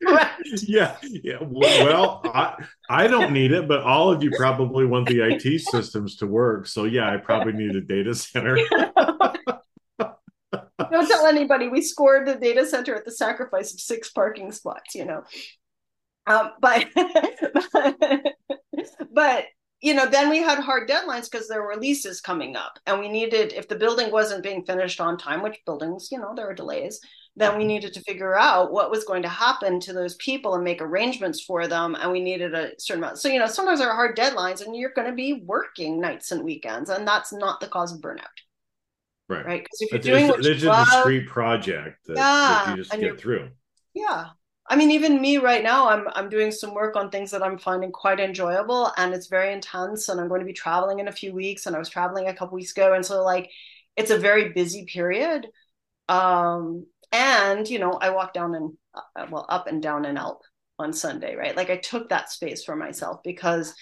[0.03, 0.31] right.
[0.63, 1.37] Yeah, yeah.
[1.41, 6.15] Well, I I don't need it, but all of you probably want the IT systems
[6.17, 6.67] to work.
[6.67, 8.57] So yeah, I probably need a data center.
[9.99, 11.67] don't tell anybody.
[11.67, 14.95] We scored the data center at the sacrifice of six parking spots.
[14.95, 15.23] You know,
[16.27, 16.87] um, but
[19.11, 19.45] but
[19.81, 23.09] you know, then we had hard deadlines because there were leases coming up, and we
[23.09, 26.53] needed if the building wasn't being finished on time, which buildings, you know, there were
[26.53, 26.99] delays.
[27.35, 27.69] Then we mm-hmm.
[27.69, 31.41] needed to figure out what was going to happen to those people and make arrangements
[31.41, 31.95] for them.
[31.95, 33.19] And we needed a certain amount.
[33.19, 36.31] So, you know, sometimes there are hard deadlines and you're going to be working nights
[36.31, 38.25] and weekends, and that's not the cause of burnout.
[39.29, 39.45] Right.
[39.45, 39.63] Right.
[39.63, 43.49] Because if you're doing a discrete project that, yeah, that you just get through.
[43.95, 44.27] Yeah.
[44.71, 47.57] I mean, even me right now, I'm I'm doing some work on things that I'm
[47.57, 50.07] finding quite enjoyable, and it's very intense.
[50.07, 52.33] And I'm going to be traveling in a few weeks, and I was traveling a
[52.33, 53.51] couple weeks ago, and so like,
[53.97, 55.47] it's a very busy period.
[56.07, 60.41] Um, and you know, I walk down and uh, well, up and down an Alp
[60.79, 61.57] on Sunday, right?
[61.57, 63.73] Like I took that space for myself because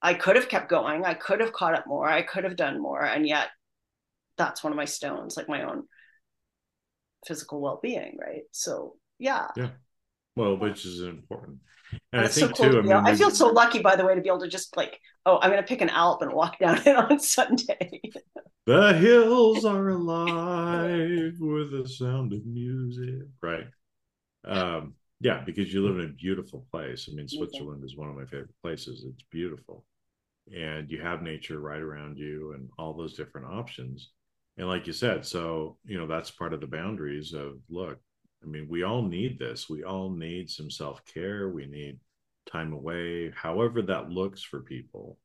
[0.00, 2.80] I could have kept going, I could have caught up more, I could have done
[2.80, 3.48] more, and yet
[4.38, 5.82] that's one of my stones, like my own
[7.26, 8.44] physical well-being, right?
[8.50, 9.48] So yeah.
[9.56, 9.68] Yeah
[10.36, 11.58] well, which is important.
[12.12, 12.78] And That's I think so cool too.
[12.78, 14.98] I, mean, I feel so lucky, by the way, to be able to just like,
[15.26, 18.00] oh, I'm going to pick an Alp and walk down it on Sunday.
[18.66, 23.26] the hills are alive with the sound of music.
[23.42, 23.66] Right.
[24.44, 27.08] Um, yeah, because you live in a beautiful place.
[27.10, 29.04] I mean, Switzerland is one of my favorite places.
[29.06, 29.84] It's beautiful,
[30.52, 34.10] and you have nature right around you, and all those different options.
[34.58, 38.00] And like you said, so you know that's part of the boundaries of look
[38.42, 39.68] I mean, we all need this.
[39.68, 41.48] We all need some self care.
[41.48, 41.98] We need
[42.50, 45.18] time away, however that looks for people,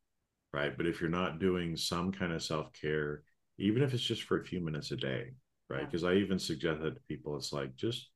[0.53, 0.75] right?
[0.75, 3.23] But if you're not doing some kind of self care,
[3.57, 5.31] even if it's just for a few minutes a day,
[5.69, 5.85] right?
[5.85, 6.09] Because yeah.
[6.09, 8.09] I even suggest that to people, it's like just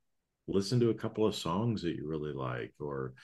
[0.46, 3.14] listen to a couple of songs that you really like, or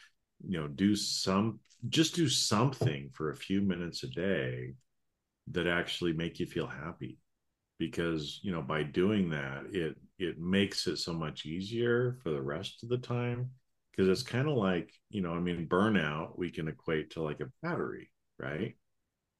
[0.46, 4.74] you know, do some, just do something for a few minutes a day
[5.50, 7.18] that actually make you feel happy
[7.78, 12.42] because you know by doing that it it makes it so much easier for the
[12.42, 13.50] rest of the time.
[13.90, 17.40] Because it's kind of like you know i mean burnout we can equate to like
[17.40, 18.74] a battery right?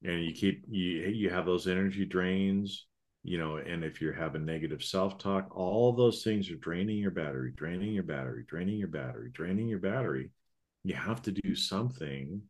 [0.03, 2.87] And you keep you you have those energy drains
[3.23, 7.51] you know and if you're having negative self-talk all those things are draining your battery
[7.55, 10.31] draining your battery draining your battery draining your battery.
[10.83, 12.41] You have to do something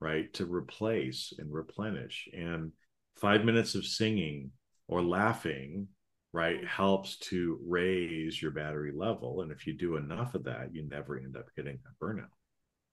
[0.00, 2.28] right to replace and replenish.
[2.32, 2.72] And
[3.16, 4.50] five minutes of singing
[4.90, 5.88] or laughing
[6.32, 9.40] right helps to raise your battery level.
[9.40, 12.28] And if you do enough of that you never end up getting that burnout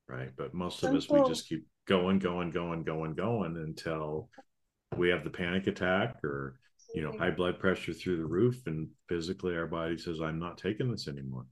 [0.07, 0.29] right?
[0.38, 4.30] But most of us we just keep going going going going going until
[4.97, 6.59] we have the panic attack or
[6.93, 10.57] you know high blood pressure through the roof and physically our body says i'm not
[10.57, 11.45] taking this anymore.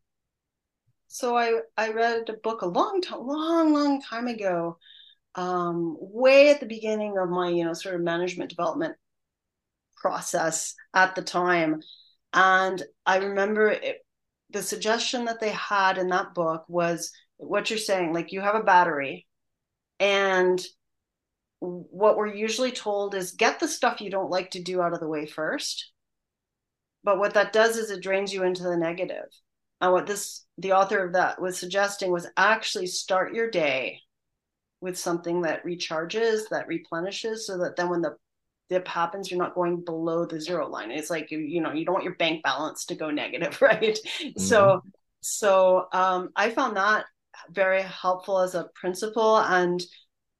[1.07, 4.77] So i i read a book a long time long long time ago
[5.35, 8.95] um way at the beginning of my you know sort of management development
[10.05, 11.81] process at the time.
[12.31, 14.05] And I remember it,
[14.51, 18.53] the suggestion that they had in that book was what you're saying like you have
[18.53, 19.25] a battery,
[19.99, 20.63] and
[21.59, 24.99] what we're usually told is get the stuff you don't like to do out of
[24.99, 25.91] the way first.
[27.03, 29.25] But what that does is it drains you into the negative.
[29.81, 34.01] And what this the author of that was suggesting was actually start your day
[34.81, 38.15] with something that recharges, that replenishes, so that then when the
[38.69, 40.91] dip happens, you're not going below the zero line.
[40.91, 43.97] It's like you you know, you don't want your bank balance to go negative, right?
[44.21, 44.39] Mm-hmm.
[44.39, 44.81] So
[45.21, 47.05] so um I found that
[47.49, 49.81] very helpful as a principle and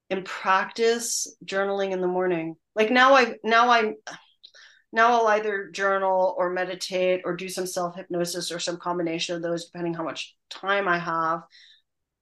[0.09, 2.55] in practice journaling in the morning.
[2.75, 3.93] Like now I now I
[4.95, 9.41] now I'll either journal or meditate or do some self hypnosis or some combination of
[9.41, 11.41] those, depending how much time I have.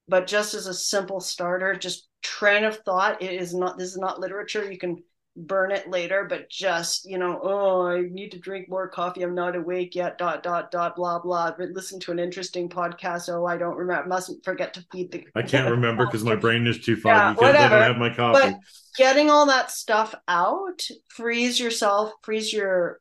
[0.08, 3.22] But just as a simple starter, just train of thought.
[3.22, 4.70] It is not, this is not literature.
[4.70, 5.02] You can
[5.36, 9.22] burn it later, but just, you know, oh, I need to drink more coffee.
[9.22, 11.52] I'm not awake yet, dot, dot, dot, blah, blah.
[11.56, 13.28] But listen to an interesting podcast.
[13.28, 14.04] Oh, I don't remember.
[14.04, 15.26] I mustn't forget to feed the.
[15.34, 18.14] I can't remember because my brain is too foggy yeah, because I don't have my
[18.14, 18.52] coffee.
[18.52, 18.60] But
[18.96, 23.00] getting all that stuff out freeze yourself, freeze your,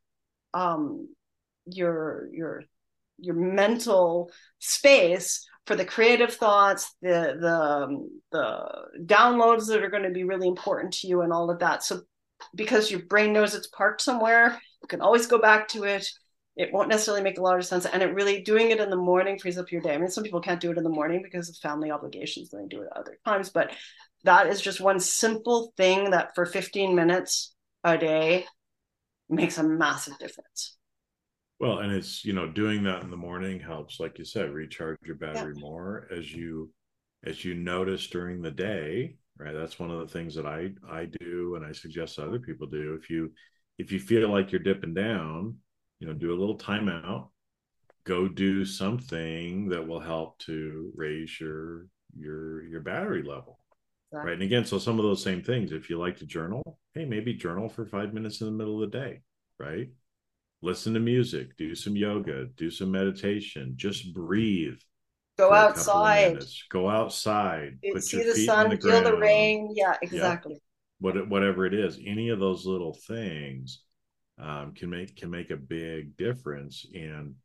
[0.54, 1.10] um,
[1.66, 2.64] your, your,
[3.20, 8.68] your mental space for the creative thoughts, the the um, the
[9.06, 11.84] downloads that are going to be really important to you, and all of that.
[11.84, 12.02] So
[12.56, 16.08] because your brain knows it's parked somewhere, you can always go back to it.
[16.56, 17.86] It won't necessarily make a lot of sense.
[17.86, 19.96] And it really doing it in the morning frees up your day.
[19.96, 22.64] I mean, some people can't do it in the morning because of family obligations, and
[22.64, 23.50] they do it other times.
[23.50, 23.72] But
[24.24, 28.46] that is just one simple thing that for 15 minutes a day
[29.30, 30.78] makes a massive difference.
[31.60, 34.98] Well, and it's, you know, doing that in the morning helps, like you said, recharge
[35.06, 35.62] your battery yeah.
[35.62, 36.72] more as you
[37.26, 39.54] as you notice during the day right?
[39.54, 42.98] That's one of the things that i i do and i suggest other people do.
[43.02, 43.32] If you
[43.78, 45.58] if you feel like you're dipping down
[46.04, 47.30] you know do a little timeout.
[48.04, 53.60] Go do something that will help to raise your your your battery level
[54.12, 54.30] exactly.
[54.30, 54.34] right?
[54.34, 57.34] And again so some of those same things if you like to journal hey maybe
[57.34, 59.22] journal for five minutes in the middle of the day
[59.60, 59.88] right?
[60.62, 64.80] Listen to music do some yoga do some meditation just breathe
[65.38, 66.44] go outside.
[66.70, 67.78] go outside.
[67.92, 69.74] Put see the sun the feel the rain.
[69.76, 70.62] Yeah exactly.
[71.00, 73.82] What, whatever it is any of those little things
[74.40, 76.86] um, can make can make a big difference.
[76.94, 77.36] And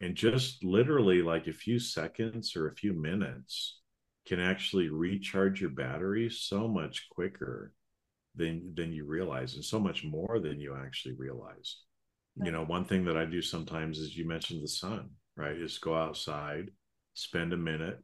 [0.00, 3.80] and just literally like a few seconds or a few minutes
[4.26, 7.72] can actually recharge your battery so much quicker
[8.34, 11.78] than than you realize and so much more than you actually realize.
[12.40, 15.78] You know one thing that i do sometimes is you mentioned the sun right is
[15.78, 16.70] go outside
[17.18, 17.98] spend a minute,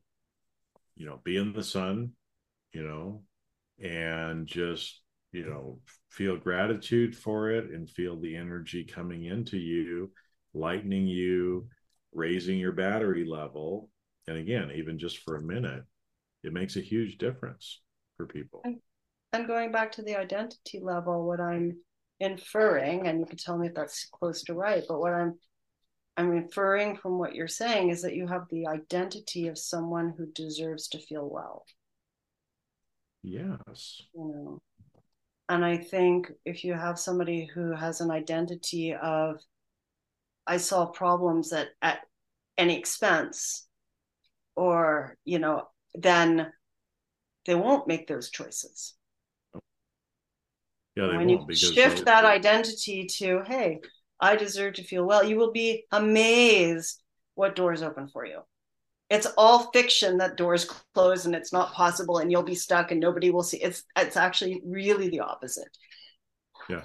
[0.96, 2.10] you know, be in the sun,
[2.72, 3.22] you know,
[3.82, 5.00] and just,
[5.32, 5.78] you know,
[6.10, 10.10] feel gratitude for it and feel the energy coming into you,
[10.52, 11.68] lightening you,
[12.12, 13.88] raising your battery level.
[14.26, 15.84] And again, even just for a minute,
[16.42, 17.80] it makes a huge difference
[18.16, 18.62] for people.
[19.32, 21.76] And going back to the identity level, what I'm
[22.20, 25.34] inferring, and you can tell me if that's close to right, but what I'm
[26.16, 30.26] I'm inferring from what you're saying is that you have the identity of someone who
[30.26, 31.66] deserves to feel well.
[33.22, 34.02] Yes.
[34.14, 34.62] You know,
[35.48, 39.40] and I think if you have somebody who has an identity of,
[40.46, 42.00] I solve problems at, at
[42.56, 43.66] any expense,
[44.54, 46.52] or, you know, then
[47.46, 48.94] they won't make those choices.
[50.94, 53.80] Yeah, they when won't you shift that identity to, hey,
[54.24, 55.22] I deserve to feel well.
[55.22, 57.02] You will be amazed
[57.34, 58.40] what doors open for you.
[59.10, 60.64] It's all fiction that doors
[60.94, 63.58] close and it's not possible and you'll be stuck and nobody will see.
[63.58, 65.68] It's it's actually really the opposite.
[66.70, 66.84] Yeah.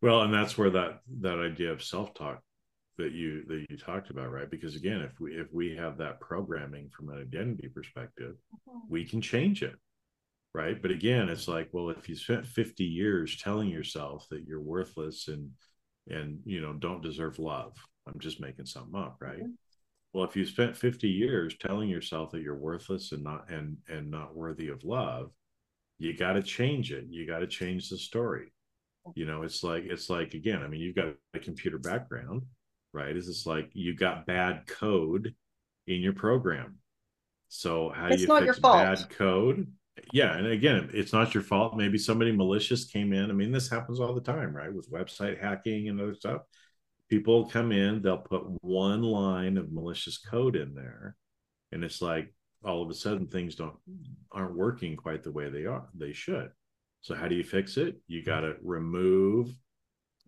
[0.00, 2.40] Well, and that's where that that idea of self-talk
[2.96, 4.50] that you that you talked about, right?
[4.50, 8.78] Because again, if we if we have that programming from an identity perspective, mm-hmm.
[8.88, 9.76] we can change it.
[10.54, 10.80] Right.
[10.80, 15.28] But again, it's like, well, if you spent 50 years telling yourself that you're worthless
[15.28, 15.50] and
[16.08, 17.76] and you know don't deserve love.
[18.06, 19.38] I'm just making something up right?
[19.38, 19.52] Mm-hmm.
[20.12, 24.10] well if you spent 50 years telling yourself that you're worthless and not and and
[24.10, 25.30] not worthy of love
[25.98, 27.04] you got to change it.
[27.08, 28.52] You got to change the story.
[29.14, 32.42] You know it's like it's like again i mean you've got a computer background
[32.92, 33.16] right?
[33.16, 35.34] Is it's like you got bad code
[35.86, 36.78] in your program.
[37.48, 39.66] So how do you fix bad code
[40.12, 41.76] yeah and again it's not your fault.
[41.76, 43.30] Maybe somebody malicious came in.
[43.30, 44.72] I mean this happens all the time right?
[44.72, 46.42] With website hacking and other stuff.
[47.08, 51.16] People come in they'll put one line of malicious code in there
[51.72, 52.34] and it's like
[52.64, 53.76] all of a sudden things don't
[54.30, 56.50] aren't working quite the way they are they should.
[57.02, 57.96] So how do you fix it?
[58.06, 59.52] You got to remove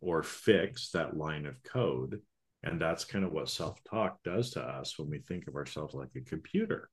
[0.01, 2.21] or fix that line of code
[2.63, 6.11] and that's kind of what self-talk does to us when we think of ourselves like
[6.17, 6.91] a computer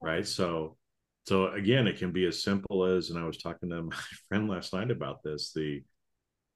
[0.00, 0.26] right?
[0.26, 0.76] So
[1.28, 3.96] so again it can be as simple as and i was talking to my
[4.28, 5.82] friend last night about this the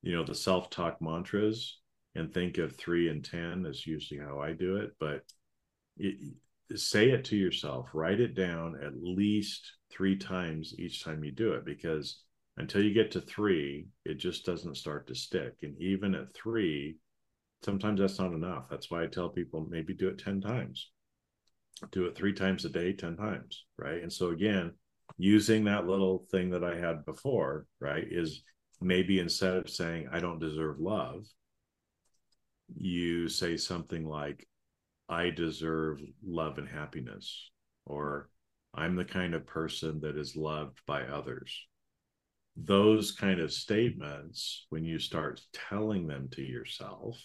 [0.02, 1.78] you know the self-talk mantras
[2.14, 5.22] and think of three and ten is usually how i do it but
[5.98, 6.16] it,
[6.76, 11.52] say it to yourself, write it down at least three times each time you do
[11.52, 12.22] it, because
[12.56, 15.54] until you get to three, it just doesn't start to stick.
[15.62, 16.96] And even at three,
[17.64, 18.64] sometimes that's not enough.
[18.70, 20.90] That's why I tell people maybe do it 10 times,
[21.90, 23.64] do it three times a day, 10 times.
[23.78, 24.02] Right.
[24.02, 24.72] And so, again,
[25.18, 28.42] using that little thing that I had before, right, is
[28.80, 31.24] maybe instead of saying, I don't deserve love,
[32.74, 34.46] you say something like,
[35.08, 37.50] I deserve love and happiness,
[37.84, 38.30] or
[38.74, 41.66] I'm the kind of person that is loved by others.
[42.56, 47.18] Those kind of statements, when you start telling them to yourself,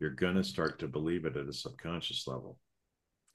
[0.00, 2.58] you're going to start to believe it at a subconscious level.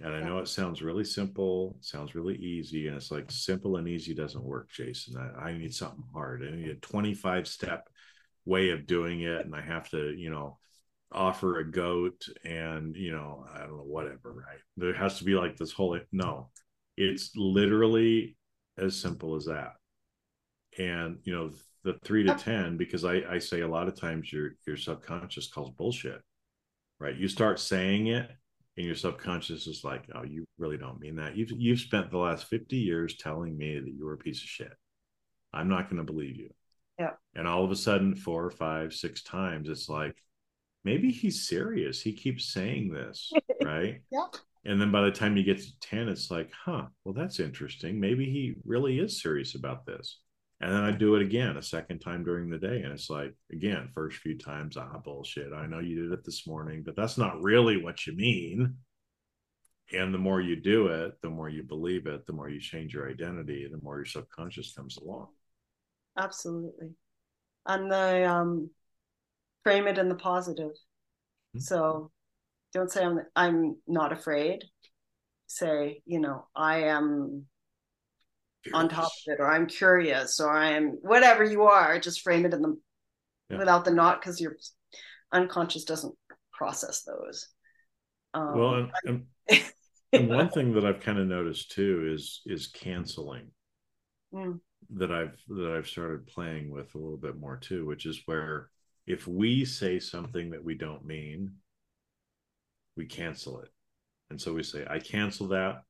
[0.04, 3.88] And I know it sounds really simple, sounds really easy, and it's like simple and
[3.88, 5.16] easy doesn't work, Jason.
[5.18, 6.44] I, I need something hard.
[6.44, 7.88] I need a 25 step
[8.46, 10.60] way of doing it, and I have to, you know,
[11.14, 14.58] offer a goat and you know i don't know whatever right?
[14.78, 16.50] There has to be like this whole no
[16.98, 18.36] it's literally
[18.80, 19.74] as simple as that.
[20.80, 21.52] And you know
[21.84, 25.52] the three to ten because i i say a lot of times your your subconscious
[25.52, 26.22] calls bullshit
[27.00, 27.18] right?
[27.18, 28.32] You start saying it
[28.78, 32.18] and your subconscious is like oh you really don't mean that you've you've spent the
[32.18, 34.74] last 50 years telling me that you're a piece of shit
[35.54, 36.50] i'm not going to believe you
[37.00, 40.16] yeah and all of a sudden four five six times it's like
[40.84, 42.02] maybe he's serious.
[42.02, 43.32] He keeps saying this,
[43.64, 44.02] right?
[44.12, 44.28] yeah.
[44.66, 48.00] And then by the time you get to 10, it's like, huh, well, that's interesting.
[48.00, 50.20] Maybe he really is serious about this.
[50.62, 52.84] And then I do it again a second time during the day.
[52.84, 55.52] And it's like, again, first few times, ah, bullshit.
[55.54, 58.76] I know you did it this morning, but that's not really what you mean.
[59.92, 62.94] And the more you do it, the more you believe it, the more you change
[62.94, 65.28] your identity, the more your subconscious comes along.
[66.18, 66.92] Absolutely.
[67.66, 68.70] And the um
[69.64, 70.72] frame it in the positive.
[70.72, 71.60] Mm-hmm.
[71.60, 72.12] So
[72.74, 74.64] don't say I'm I'm not afraid.
[75.48, 77.46] Say, you know, I am
[78.64, 78.84] curious.
[78.84, 82.00] on top of it, or I'm curious, or I'm whatever you are.
[82.00, 82.78] Just frame it in the
[83.50, 83.58] yeah.
[83.58, 84.56] without the not because your
[85.32, 86.16] unconscious doesn't
[86.52, 87.48] process those.
[88.34, 89.64] Um, well, and, and,
[90.14, 93.52] and one thing that I've kind of noticed too is is canceling.
[94.34, 94.60] Mm.
[94.92, 98.70] That I've that I've started playing with a little bit more too, which is where
[99.06, 101.54] if we say something that we don't mean,
[102.96, 103.70] we cancel it.
[104.30, 105.84] And so we say, I cancel that.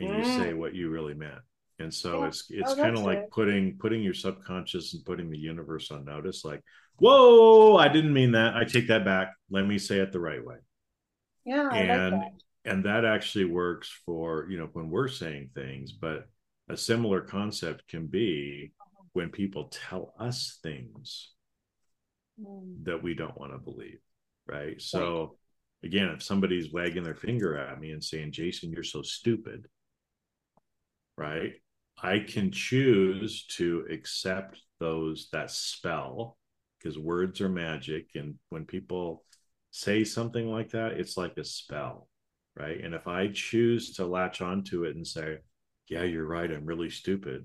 [0.00, 0.18] And mm.
[0.18, 1.40] you say what you really meant.
[1.78, 2.28] And so yeah.
[2.28, 3.30] it's it's oh, kind of like it.
[3.30, 6.62] putting putting your subconscious and putting the universe on notice, like,
[6.96, 8.54] whoa, I didn't mean that.
[8.54, 9.32] I take that back.
[9.50, 10.56] Let me say it the right way.
[11.44, 11.68] Yeah.
[11.70, 12.32] And like
[12.64, 12.72] that.
[12.72, 16.26] and that actually works for, you know, when we're saying things, but
[16.68, 19.04] a similar concept can be uh-huh.
[19.12, 21.32] when people tell us things
[22.40, 22.84] mm.
[22.84, 23.98] that we don't want to believe
[24.46, 25.36] right so
[25.82, 25.88] right.
[25.88, 29.66] again if somebody's wagging their finger at me and saying jason you're so stupid
[31.16, 31.54] right
[32.02, 36.36] i can choose to accept those that spell
[36.78, 39.24] because words are magic and when people
[39.70, 42.08] say something like that it's like a spell
[42.56, 45.38] right and if i choose to latch onto it and say
[45.88, 47.44] yeah you're right i'm really stupid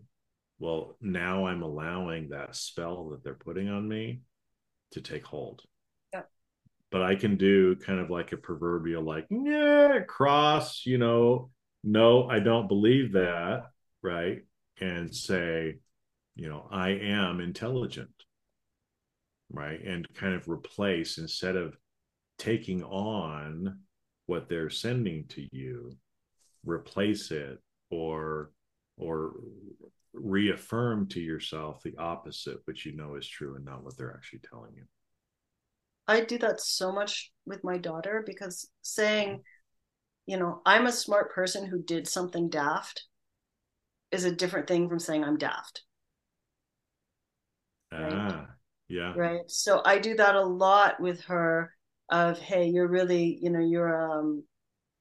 [0.60, 4.22] well now i'm allowing that spell that they're putting on me
[4.92, 5.62] to take hold.
[6.14, 6.24] Yeah.
[6.92, 11.52] But I can do kind of like a proverbial like, yeah, cross, you know,
[11.84, 13.68] no, I don't believe that,
[14.02, 14.44] right?
[14.80, 15.78] And say,
[16.36, 18.14] you know, I am intelligent,
[19.52, 19.82] right?
[19.84, 21.78] And kind of replace instead of
[22.38, 23.80] taking on
[24.26, 25.98] what they're sending to you,
[26.66, 28.52] replace it or
[28.98, 29.34] or
[30.14, 34.42] reaffirm to yourself the opposite, which you know is true and not what they're actually
[34.50, 34.84] telling you.
[36.08, 39.44] I do that so much with my daughter because saying,
[40.26, 43.06] you know, I'm a smart person who did something daft
[44.12, 45.84] is a different thing from saying I'm daft.
[47.92, 48.14] Right?
[48.14, 48.48] Ah,
[48.88, 49.14] yeah.
[49.16, 49.42] Right.
[49.48, 51.74] So I do that a lot with her
[52.10, 54.44] of, hey, you're really, you know, you're um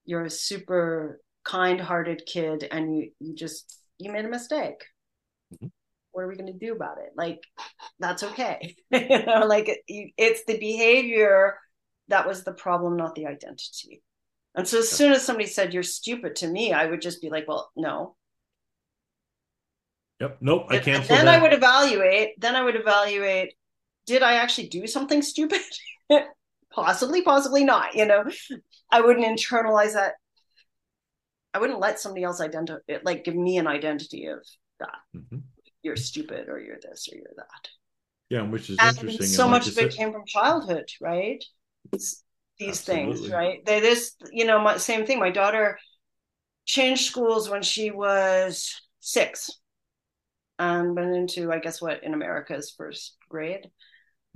[0.09, 4.85] you're a super kind-hearted kid and you you just you made a mistake
[5.55, 5.67] mm-hmm.
[6.13, 7.41] what are we going to do about it like
[7.99, 11.59] that's okay you know like it, it's the behavior
[12.09, 14.03] that was the problem not the identity
[14.55, 17.31] and so as soon as somebody said you're stupid to me i would just be
[17.31, 18.15] like well no
[20.21, 21.35] yep nope i can't then that.
[21.35, 23.55] i would evaluate then i would evaluate
[24.07, 25.61] did i actually do something stupid
[26.73, 28.25] possibly possibly not you know
[28.91, 30.15] i wouldn't internalize that
[31.55, 34.45] I wouldn't let somebody else identify like give me an identity of
[34.81, 34.99] that.
[35.17, 35.39] Mm-hmm.
[35.83, 37.69] You're stupid or you're this or you're that.
[38.29, 39.27] Yeah, which is and interesting.
[39.27, 41.43] So much of it came from childhood, right?
[41.93, 42.23] It's,
[42.59, 43.17] these Absolutely.
[43.17, 43.65] things, right?
[43.65, 45.19] They this, you know, my, same thing.
[45.21, 45.79] My daughter
[46.67, 49.51] changed schools when she was six
[50.59, 53.71] and went into, I guess, what in America is first grade.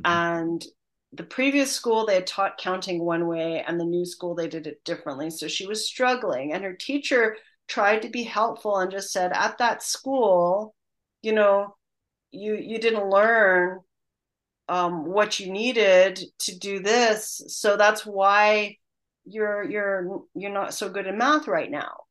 [0.00, 0.04] Mhm.
[0.04, 0.66] And
[1.12, 4.66] the previous school they had taught counting one way, and the new school they did
[4.66, 5.30] it differently.
[5.30, 7.36] So she was struggling, and her teacher
[7.68, 10.74] tried to be helpful and just said, at that school,
[11.22, 11.76] you know,
[12.32, 13.80] you you didn't learn
[14.68, 18.78] um, what you needed to do this, so that's why
[19.24, 22.04] you're you're you're not so good in math right now.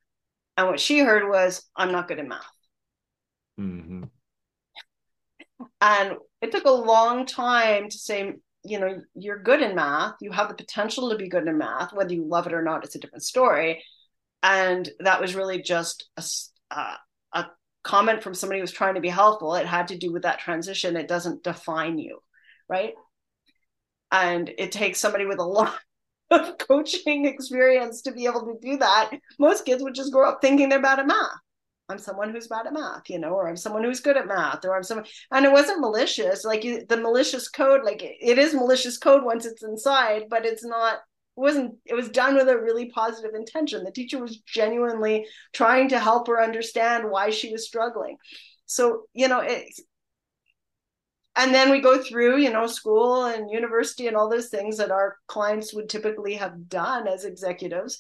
[0.58, 2.46] And what she heard was, I'm not good in math.
[3.62, 4.04] Hmm
[5.80, 8.34] And it took a long time to say,
[8.64, 10.16] you know, you're good in math.
[10.22, 11.94] You have the potential to be good in math.
[11.94, 13.84] Whether you love it or not, it's a different story.
[14.44, 16.24] And that was really just a,
[16.72, 16.96] uh,
[17.34, 17.46] a
[17.84, 19.56] comment from somebody who was trying to be helpful.
[19.56, 20.96] It had to do with that transition.
[20.98, 22.20] It doesn't define you,
[22.68, 22.94] right?
[24.12, 25.76] And it takes somebody with a lot
[26.32, 29.12] of coaching experience to be able to do that.
[29.40, 31.30] Most kids would just grow up thinking they're bad at math.
[31.92, 34.66] I'm someone who's bad at math, you know, or I'm someone who's good at math,
[34.66, 36.44] or I'm someone, and it wasn't malicious.
[36.46, 40.46] Like you, the malicious code, like it, it is malicious code once it's inside, but
[40.46, 40.96] it's not.
[40.96, 41.76] It wasn't.
[41.86, 43.84] It was done with a really positive intention.
[43.84, 48.18] The teacher was genuinely trying to help her understand why she was struggling.
[48.66, 49.82] So you know, it's
[51.36, 54.92] and then we go through you know school and university and all those things that
[54.92, 58.00] our clients would typically have done as executives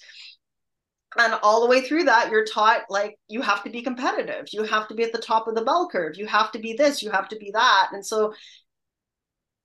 [1.17, 4.47] and all the way through that you're taught like you have to be competitive.
[4.51, 6.17] You have to be at the top of the bell curve.
[6.17, 7.89] You have to be this you have to be that.
[7.91, 8.33] And so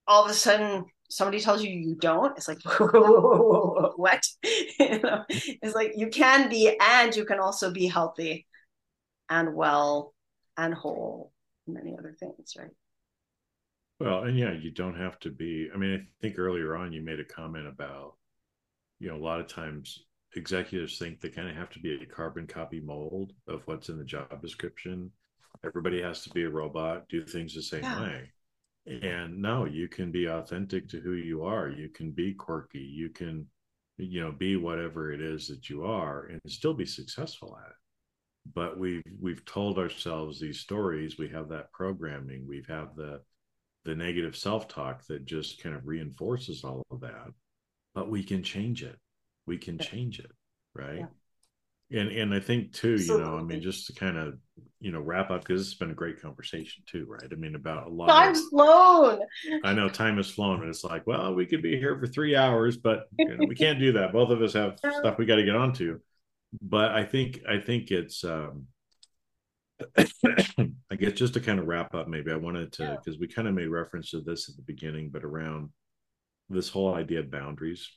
[0.06, 4.26] all of a sudden somebody tells you you don't it's like what?
[4.78, 8.46] You know it's like you can be and you can also be healthy
[9.28, 10.14] and well
[10.56, 11.32] and whole
[11.66, 12.70] and many other things right?
[13.98, 15.70] Well, and yeah, you don't have to be.
[15.74, 18.16] I mean, I think earlier on you made a comment about,
[18.98, 20.04] you know, a lot of times
[20.34, 23.98] executives think they kind of have to be a carbon copy mold of what's in
[23.98, 25.10] the job description.
[25.64, 28.02] Everybody has to be a robot, do things the same Yeah.
[28.02, 28.32] way.
[28.86, 31.68] And no, you can be authentic to who you are.
[31.68, 32.78] You can be quirky.
[32.78, 33.50] You can,
[33.96, 37.76] you know, be whatever it is that you are and still be successful at it.
[38.54, 41.18] But we've we've told ourselves these stories.
[41.18, 42.46] We have that programming.
[42.46, 43.22] We've have the
[43.84, 47.28] the negative self-talk that just kind of reinforces all of that
[47.94, 48.98] but we can change it
[49.46, 50.30] we can change it
[50.74, 51.06] right?
[51.92, 54.34] And and i think too you know i mean just to kind of
[54.80, 57.28] you know wrap up because it's been a great conversation too right?
[57.30, 59.20] I mean about a lot time's of flown.
[59.62, 62.34] I know time has flown and it's like well we could be here for three
[62.34, 64.12] hours but you know, we can't do that.
[64.12, 66.00] Both of us have stuff we got to get onto.
[66.60, 68.66] But i think i think it's um
[70.90, 72.96] I guess just to kind of wrap up, maybe I wanted to Yeah.
[72.96, 75.70] because we kind of made reference to this at the beginning, but around
[76.48, 77.90] this whole idea of boundaries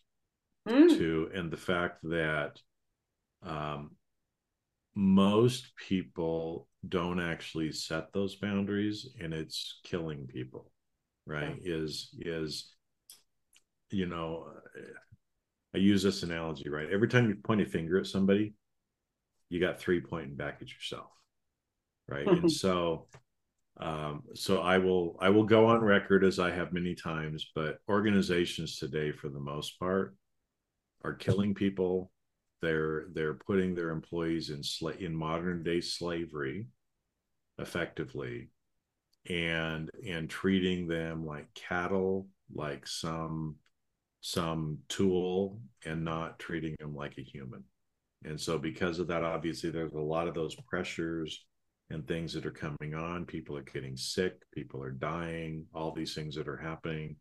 [0.69, 0.97] Mm.
[0.97, 2.59] too, and the fact that
[3.43, 3.91] um,
[4.95, 10.71] most people don't actually set those boundaries, and it's killing people.
[11.25, 11.57] Right?
[11.63, 12.73] Is is
[13.91, 14.47] you know,
[15.73, 16.69] I use this analogy.
[16.69, 16.89] Right?
[16.91, 18.53] Every time you point a finger at somebody,
[19.49, 21.09] you got three pointing back at yourself
[22.07, 23.07] right and so
[23.79, 27.79] um so i will i will go on record as i have many times but
[27.87, 30.15] organizations today for the most part
[31.03, 32.11] are killing people.
[32.61, 36.67] They're they're putting their employees in sla- in modern day slavery
[37.57, 38.49] effectively
[39.29, 43.55] and and treating them like cattle like some
[44.21, 47.63] some tool and not treating them like a human.
[48.25, 51.45] And so because of that obviously there's a lot of those pressures
[51.89, 53.25] and things that are coming on.
[53.25, 54.41] People are getting sick.
[54.53, 55.65] People are dying.
[55.73, 57.15] All these things that are happening.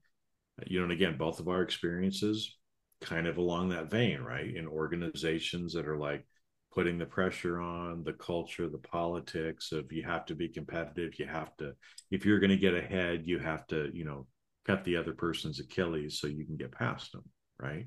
[0.67, 2.58] You know and again both of our experiences
[3.01, 4.55] kind of along that vein right?
[4.55, 6.27] In organizations that are like
[6.73, 11.27] putting the pressure on the culture the politics of you have to be competitive you
[11.27, 11.73] have to
[12.11, 14.27] if you're going to get ahead you have to you know
[14.67, 17.25] cut the other person's achilles so you can get past them
[17.59, 17.87] right?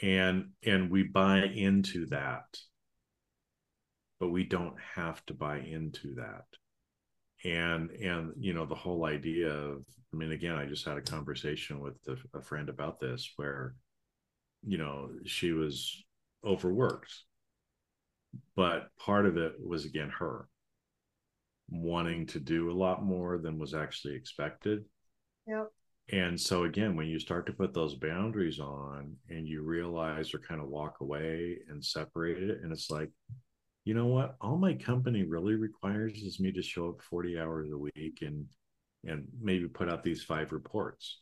[0.00, 2.44] And and we buy into that
[4.20, 6.44] but we don't have to buy into that.
[7.44, 11.02] And and you know the whole idea of i mean again i just had a
[11.02, 13.76] conversation with a, a friend about this where
[14.66, 16.04] you know she was
[16.44, 17.14] overworked.
[18.56, 20.48] But part of it was again her
[21.70, 24.84] wanting to do a lot more than was actually expected.
[25.46, 25.70] Yep.
[26.10, 30.38] and so again when you start to put those boundaries on and you realize or
[30.38, 33.10] kind of walk away and separate it and it's like
[33.84, 34.36] you know what?
[34.42, 38.44] All my company really requires is me to show up 40 hours a week and
[39.06, 41.20] and maybe put out these five reports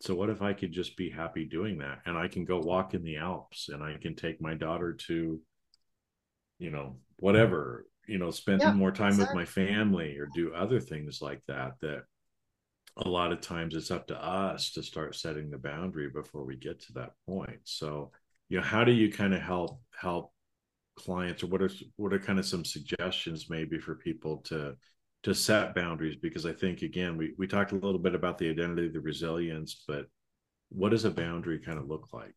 [0.00, 2.94] so what if I could just be happy doing that and I can go walk
[2.94, 5.40] in the Alps and I can take my daughter to,
[6.58, 9.36] you know, whatever, you know, spend yeah, more time exactly.
[9.36, 12.02] with my family or do other things like that, that
[12.98, 16.56] a lot of times it's up to us to start setting the boundary before we
[16.56, 17.60] get to that point.
[17.64, 18.12] So,
[18.48, 20.32] you know, how do you kind of help, help
[20.94, 24.76] clients or what are, what are kind of some suggestions maybe for people to,
[25.26, 28.48] to set boundaries because I think again we we talked a little bit about the
[28.48, 30.06] identity, the resilience, but
[30.68, 32.36] what does a boundary kind of look like?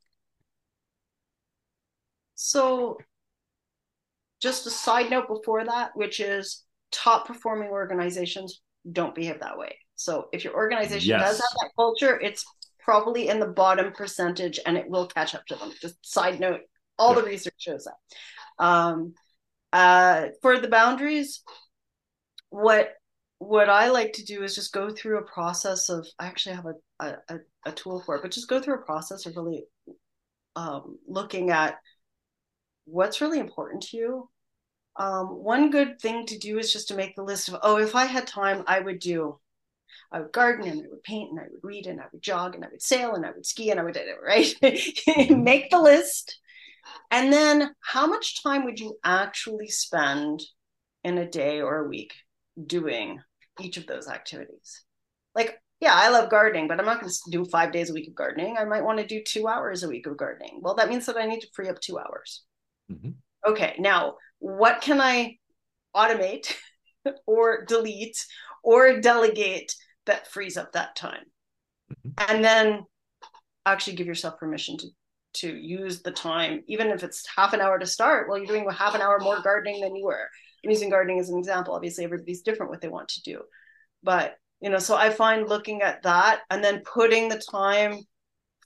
[2.34, 2.98] So
[4.42, 8.60] just a side note before that, which is top performing organizations
[8.92, 9.76] don't behave that way.
[9.94, 11.22] So if your organization yes.
[11.22, 12.44] does have that culture, it's
[12.80, 15.72] probably in the bottom percentage and it will catch up to them.
[15.80, 16.62] Just side note,
[16.98, 18.66] all the research shows that.
[18.66, 19.14] Um,
[19.72, 21.44] uh, for the boundaries,
[22.50, 22.94] what
[23.40, 26.66] what I like to do is just go through a process of I actually have
[26.66, 26.74] a
[27.30, 29.66] a, a tool for it, but just go through a process of really
[30.56, 31.78] um, looking at
[32.86, 34.30] what's really important to you.
[34.98, 37.96] Um, one good thing to do is just to make the list of oh, if
[37.96, 39.40] I had time, I would do.
[40.12, 42.56] I would garden and I would paint and I would read and I would jog
[42.56, 45.30] and I would sail and I would ski and I would do it, right?
[45.30, 46.40] make the list.
[47.12, 50.42] And then how much time would you actually spend
[51.04, 52.14] in a day or a week
[52.66, 53.20] doing
[53.60, 54.84] each of those activities.
[55.36, 58.08] Like, yeah, I love gardening, but I'm not going to do five days a week
[58.08, 58.58] of gardening.
[58.58, 60.60] I might want to do two hours a week of gardening.
[60.62, 62.44] Well, that means that I need to free up two hours.
[62.92, 63.12] Mm-hmm.
[63.48, 65.38] Okay, now what can I
[65.96, 66.54] automate
[67.26, 68.26] or delete
[68.64, 69.74] or delegate
[70.06, 71.24] that frees up that time?
[71.92, 72.34] Mm-hmm.
[72.34, 72.84] And then
[73.66, 74.88] actually give yourself permission to
[75.32, 78.28] to use the time, even if it's half an hour to start.
[78.28, 80.28] Well, you're doing half an hour more gardening than you were.
[80.64, 81.74] I'm using gardening as an example.
[81.74, 83.42] Obviously, everybody's different what they want to do.
[84.04, 88.00] But, you know, so I find looking at that and then putting the time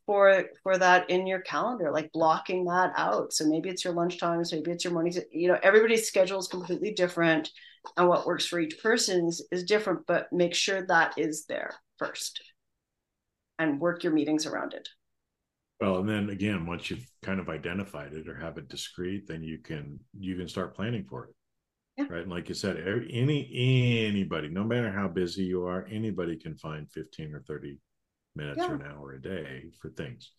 [0.06, 3.34] for for that in your calendar, like blocking that out.
[3.34, 5.18] So maybe it's your lunch times, maybe it's your mornings.
[5.32, 7.50] You know, everybody's schedule is completely different,
[7.98, 10.02] and what works for each person is, is different.
[10.08, 12.42] But make sure that is there first,
[13.60, 14.90] and work your meetings around it.
[15.80, 19.44] Well, and then again, once you've kind of identified it or have it discrete, then
[19.44, 21.36] you can you can start planning for it
[21.98, 22.06] yeah.
[22.10, 22.22] right?
[22.22, 26.92] And like you said any anybody no matter how busy you are anybody can find
[26.92, 27.78] 15 or 30
[28.36, 28.72] minutes yeah.
[28.72, 30.32] or an hour a day for things.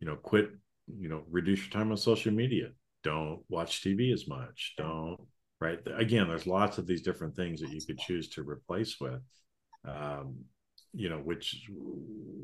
[0.00, 0.50] You know quit
[0.86, 2.70] you know reduce your time on social media.
[3.02, 4.74] Don't watch tv as much.
[4.76, 5.20] Don't
[5.60, 5.78] right?
[5.96, 9.20] Again there's lots of these different things that you could choose to replace with
[9.86, 10.34] um
[10.92, 11.68] you know which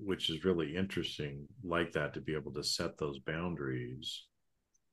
[0.04, 4.26] which is really interesting like that to be able to set those boundaries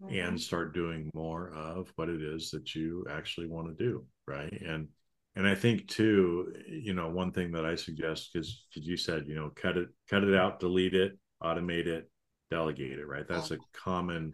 [0.01, 0.13] mm-hmm.
[0.13, 4.61] and start doing more of what it is that you actually want to do right?
[4.61, 4.87] And
[5.35, 9.27] and i think too you know one thing that i suggest because because you said
[9.27, 12.09] you know cut it cut it out delete it automate it
[12.49, 13.27] delegate it right?
[13.27, 14.33] That's a common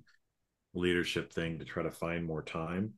[0.73, 2.93] leadership thing to try to find more time.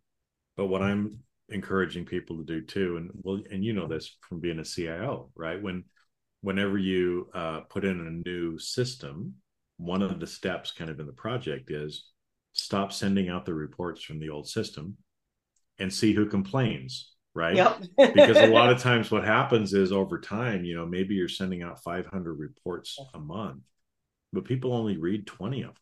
[0.55, 4.39] But what i'm encouraging people to do too and well and you know this from
[4.39, 5.61] being a cio right?
[5.61, 5.85] When
[6.41, 9.35] whenever you uh, put in a new system
[9.77, 12.05] one of the steps kind of in the project is
[12.57, 14.97] stop sending out the reports from the old system
[15.79, 17.55] and see who complains right?
[17.55, 17.83] Yep.
[18.15, 21.61] because a lot of times what happens is over time you know maybe you're sending
[21.61, 23.63] out 500 reports a month
[24.33, 25.75] but people only read 20 of them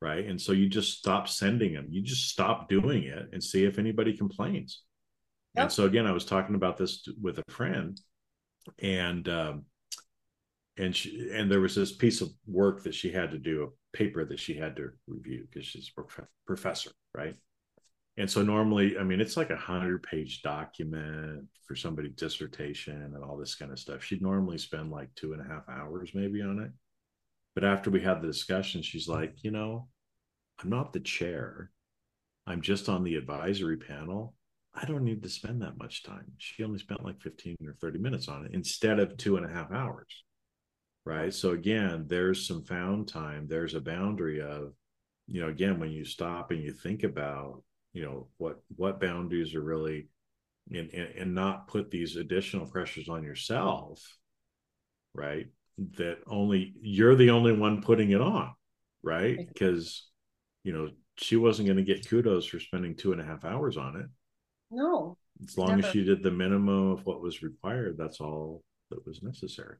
[0.00, 0.26] right?
[0.26, 3.78] And so you just stop sending them you just stop doing it and see if
[3.78, 4.82] anybody complains.
[5.54, 5.62] Yep.
[5.62, 7.98] and so again i was talking about this with a friend
[8.80, 9.64] and um,
[10.76, 14.24] and she and there was this piece of work that she had to do paper
[14.24, 17.34] that she had to review because she's a prof- professor right?
[18.16, 23.24] And so normally i mean it's like a hundred page document for somebody's dissertation and
[23.24, 24.02] all this kind of stuff.
[24.02, 26.70] She'd normally spend like two and a half hours maybe on it.
[27.54, 29.88] But after we had the discussion she's like you know
[30.60, 31.70] i'm not the chair.
[32.46, 34.34] I'm just on the advisory panel.
[34.74, 36.32] I don't need to spend that much time.
[36.38, 39.52] She only spent like 15 or 30 minutes on it instead of two and a
[39.52, 40.24] half hours
[41.08, 41.32] right?
[41.32, 44.74] So again there's some found time there's a boundary of
[45.26, 47.62] you know again when you stop and you think about
[47.94, 50.08] you know what what boundaries are really
[50.70, 54.02] and, and, and not put these additional pressures on yourself
[55.14, 55.46] right?
[55.96, 58.52] That only you're the only one putting it on
[59.02, 59.38] right?
[59.48, 60.08] Because
[60.62, 63.78] you know she wasn't going to get kudos for spending two and a half hours
[63.78, 64.06] on it.
[64.70, 65.86] No as long never.
[65.86, 69.76] as she did the minimum of what was required that's all that was necessary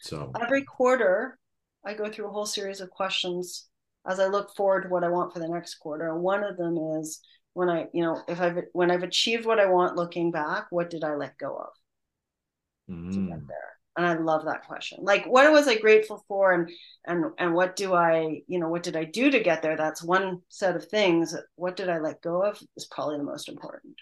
[0.00, 1.38] so every quarter,
[1.84, 3.68] I go through a whole series of questions
[4.06, 6.16] as I look forward to what I want for the next quarter.
[6.16, 7.20] One of them is
[7.54, 10.90] when I, you know, if I've when I've achieved what I want looking back, what
[10.90, 13.12] did I let go of mm.
[13.12, 13.78] to get there?
[13.98, 15.00] and I love that question.
[15.02, 16.70] Like, what was I grateful for, and
[17.04, 19.76] and and what do I, you know, what did I do to get there?
[19.76, 21.34] That's one set of things.
[21.56, 23.96] What did I let go of is probably the most important.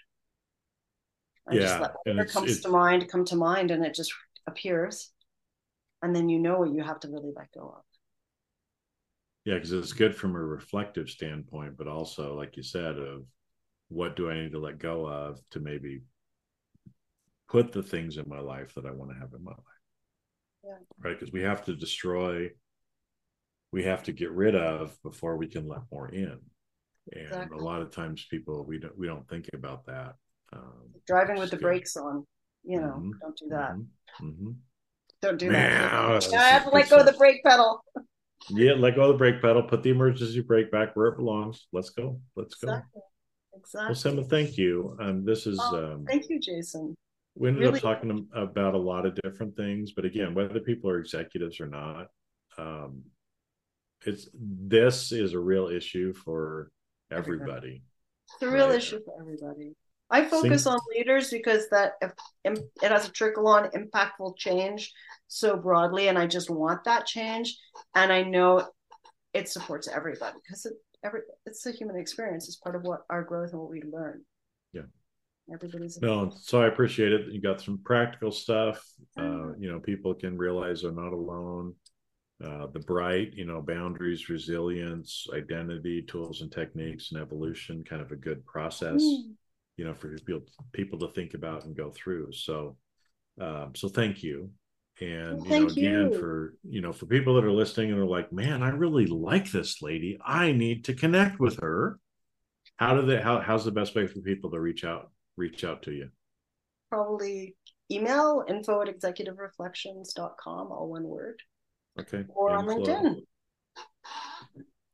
[1.49, 4.13] I Yeah, just let whatever comes it's- to mind come to mind, and it just
[4.45, 5.11] appears,
[6.01, 7.83] and then you know what you have to really let go of.
[9.45, 13.23] Yeah, because it's good from a reflective standpoint, but also, like you said, of
[13.87, 16.01] what do I need to let go of to maybe
[17.47, 19.59] put the things in my life that I want to have in my life.
[20.65, 20.71] Yeah.
[21.01, 21.17] Right.
[21.17, 22.49] Because we have to destroy,
[23.71, 26.39] we have to get rid of before we can let more in.
[27.13, 27.57] And Exactly.
[27.57, 30.15] a lot of times people we don't we don't think about that.
[30.51, 31.75] Um, Driving with the Scary.
[31.75, 32.25] brakes on,
[32.63, 33.19] you know, Mhm.
[33.21, 33.71] don't do that.
[33.71, 33.87] mhm,
[34.21, 34.55] mhm.
[35.21, 36.09] Don't do that.
[36.11, 37.83] that's I have to let go of the brake pedal.
[38.49, 41.67] Yeah, let go of the brake pedal, put the emergency brake back where it belongs.
[41.73, 42.19] Let's go.
[42.35, 42.67] Let's go.
[42.69, 43.01] Exactly.
[43.55, 44.11] Exactly.
[44.13, 44.95] Well, Sima, thank you.
[45.01, 46.95] Um, this is Oh, um, Thank you, Jason.
[47.35, 50.89] we ended really- up talking about a lot of different things, but again, whether people
[50.91, 52.07] are executives or not,
[52.59, 53.03] um,
[54.05, 56.71] it's this is a real issue for
[57.11, 57.81] everybody.
[58.35, 58.75] It's a real Right.
[58.77, 59.73] issue for everybody.
[60.09, 62.11] I focus Sing- on leaders because that if,
[62.45, 64.93] it has a trickle on impactful change
[65.27, 67.57] so broadly, and I just want that change,
[67.93, 68.69] and I know
[69.33, 72.47] it supports everybody because it, every it's a human experience.
[72.47, 74.23] It's part of what our growth and what we learn.
[74.73, 74.83] Yeah.
[75.53, 77.31] Everybody's No, so I appreciate it.
[77.31, 78.83] You got some practical stuff.
[79.17, 81.73] Uh, you know, people can realize they're not alone.
[82.43, 88.11] Uh, the bright, you know, boundaries, resilience, identity, tools and techniques, and evolution, kind of
[88.11, 89.01] a good process.
[89.01, 89.33] Mm.
[89.77, 90.41] You know for people
[90.73, 92.33] people to think about and go through.
[92.33, 92.77] So
[93.39, 94.51] um so thank you.
[94.99, 96.19] And Well, you know again you.
[96.19, 99.51] for you know for people that are listening and are like man i really like
[99.51, 100.17] this lady.
[100.25, 101.99] I need to connect with her.
[102.77, 105.83] How do they how, how's the best way for people to reach out reach out
[105.83, 106.09] to you?
[106.89, 107.55] Probably
[107.91, 111.41] email info at executive executivereflections.com, all one word,
[111.99, 112.25] okay.
[112.29, 113.21] Or on LinkedIn.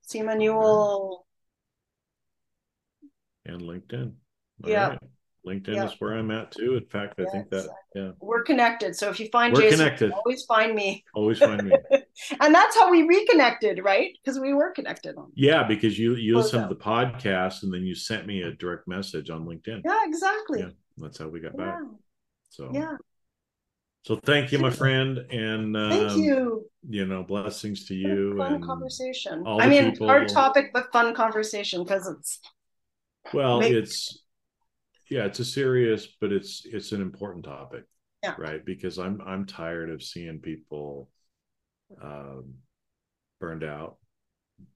[0.07, 1.25] Sima Newell.
[3.45, 4.13] and linkedin
[4.63, 4.89] All Yeah.
[4.89, 4.99] right.
[5.45, 5.85] linkedin Yeah.
[5.85, 8.01] is where i'm at too in fact i Yeah, think that exactly.
[8.01, 8.95] yeah We're connected.
[8.95, 10.11] So if you find We're Jason, connected.
[10.13, 11.03] always find me.
[11.13, 11.73] always find me
[12.41, 14.11] and that's how we reconnected, right?
[14.23, 15.31] Because we were connected on.
[15.35, 18.51] yeah because you you Close listened to the podcast and then you sent me a
[18.53, 20.59] direct message on linkedin Yeah, exactly.
[20.61, 20.69] Yeah.
[20.97, 21.65] that's how we got Yeah.
[21.65, 21.79] back
[22.49, 22.95] so Yeah.
[24.05, 26.69] So thank you, my friend, and um, Thank you.
[26.89, 28.35] You know, blessings to you.
[28.37, 29.43] fun and conversation.
[29.47, 32.39] I mean, people- hard topic, but fun conversation because it's
[33.33, 34.22] well, Make- it's
[35.13, 37.83] yeah, it's a serious, but it's it's an important topic,
[38.23, 38.35] Yeah.
[38.39, 38.63] right?
[38.65, 41.09] Because I'm I'm tired of seeing people
[42.01, 42.55] um,
[43.39, 43.97] burned out,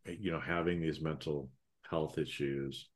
[0.05, 1.49] you know, having these mental
[1.89, 2.87] health issues.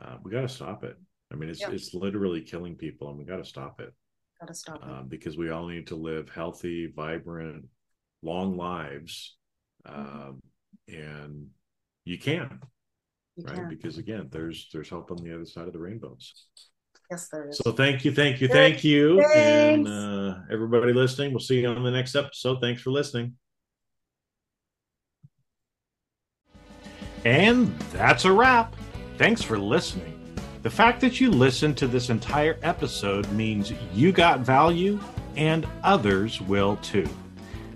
[0.00, 0.96] Uh, we got to stop it.
[1.32, 1.70] I mean, it's Yeah.
[1.70, 3.92] it's literally killing people, and we got to stop it.
[4.40, 4.82] gotta stop.
[4.82, 4.88] it.
[4.90, 7.64] um, because we all need to live healthy, vibrant,
[8.22, 9.36] long lives.
[9.86, 10.22] Mm-hmm.
[10.30, 10.42] Um,
[10.88, 11.46] and
[12.04, 12.58] you can,
[13.36, 13.54] you right?
[13.56, 13.68] can.
[13.68, 16.46] Because again, there's there's hope on the other side of the rainbows.
[17.12, 17.58] Yes, there is.
[17.58, 21.30] So thank you, thank you, thank you, and uh, everybody listening.
[21.32, 22.58] We'll see you on the next episode.
[22.62, 23.34] Thanks for listening.
[27.26, 28.74] And that's a wrap.
[29.18, 30.18] Thanks for listening.
[30.62, 34.98] The fact that you listened to this entire episode means you got value
[35.36, 37.08] and others will too.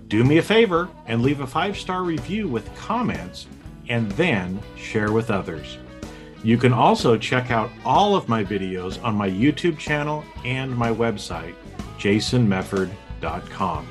[0.07, 3.45] Do me a favor and leave a five star review with comments
[3.87, 5.77] and then share with others.
[6.43, 10.89] You can also check out all of my videos on my YouTube channel and my
[10.89, 11.55] website,
[11.97, 13.87] jasonmefford.com.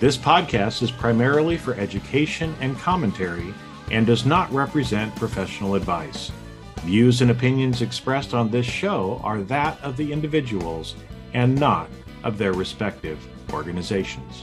[0.00, 3.54] This podcast is primarily for education and commentary
[3.90, 6.32] and does not represent professional advice.
[6.82, 10.94] Views and opinions expressed on this show are that of the individuals
[11.34, 11.88] and not
[12.24, 13.18] of their respective
[13.52, 14.42] organizations.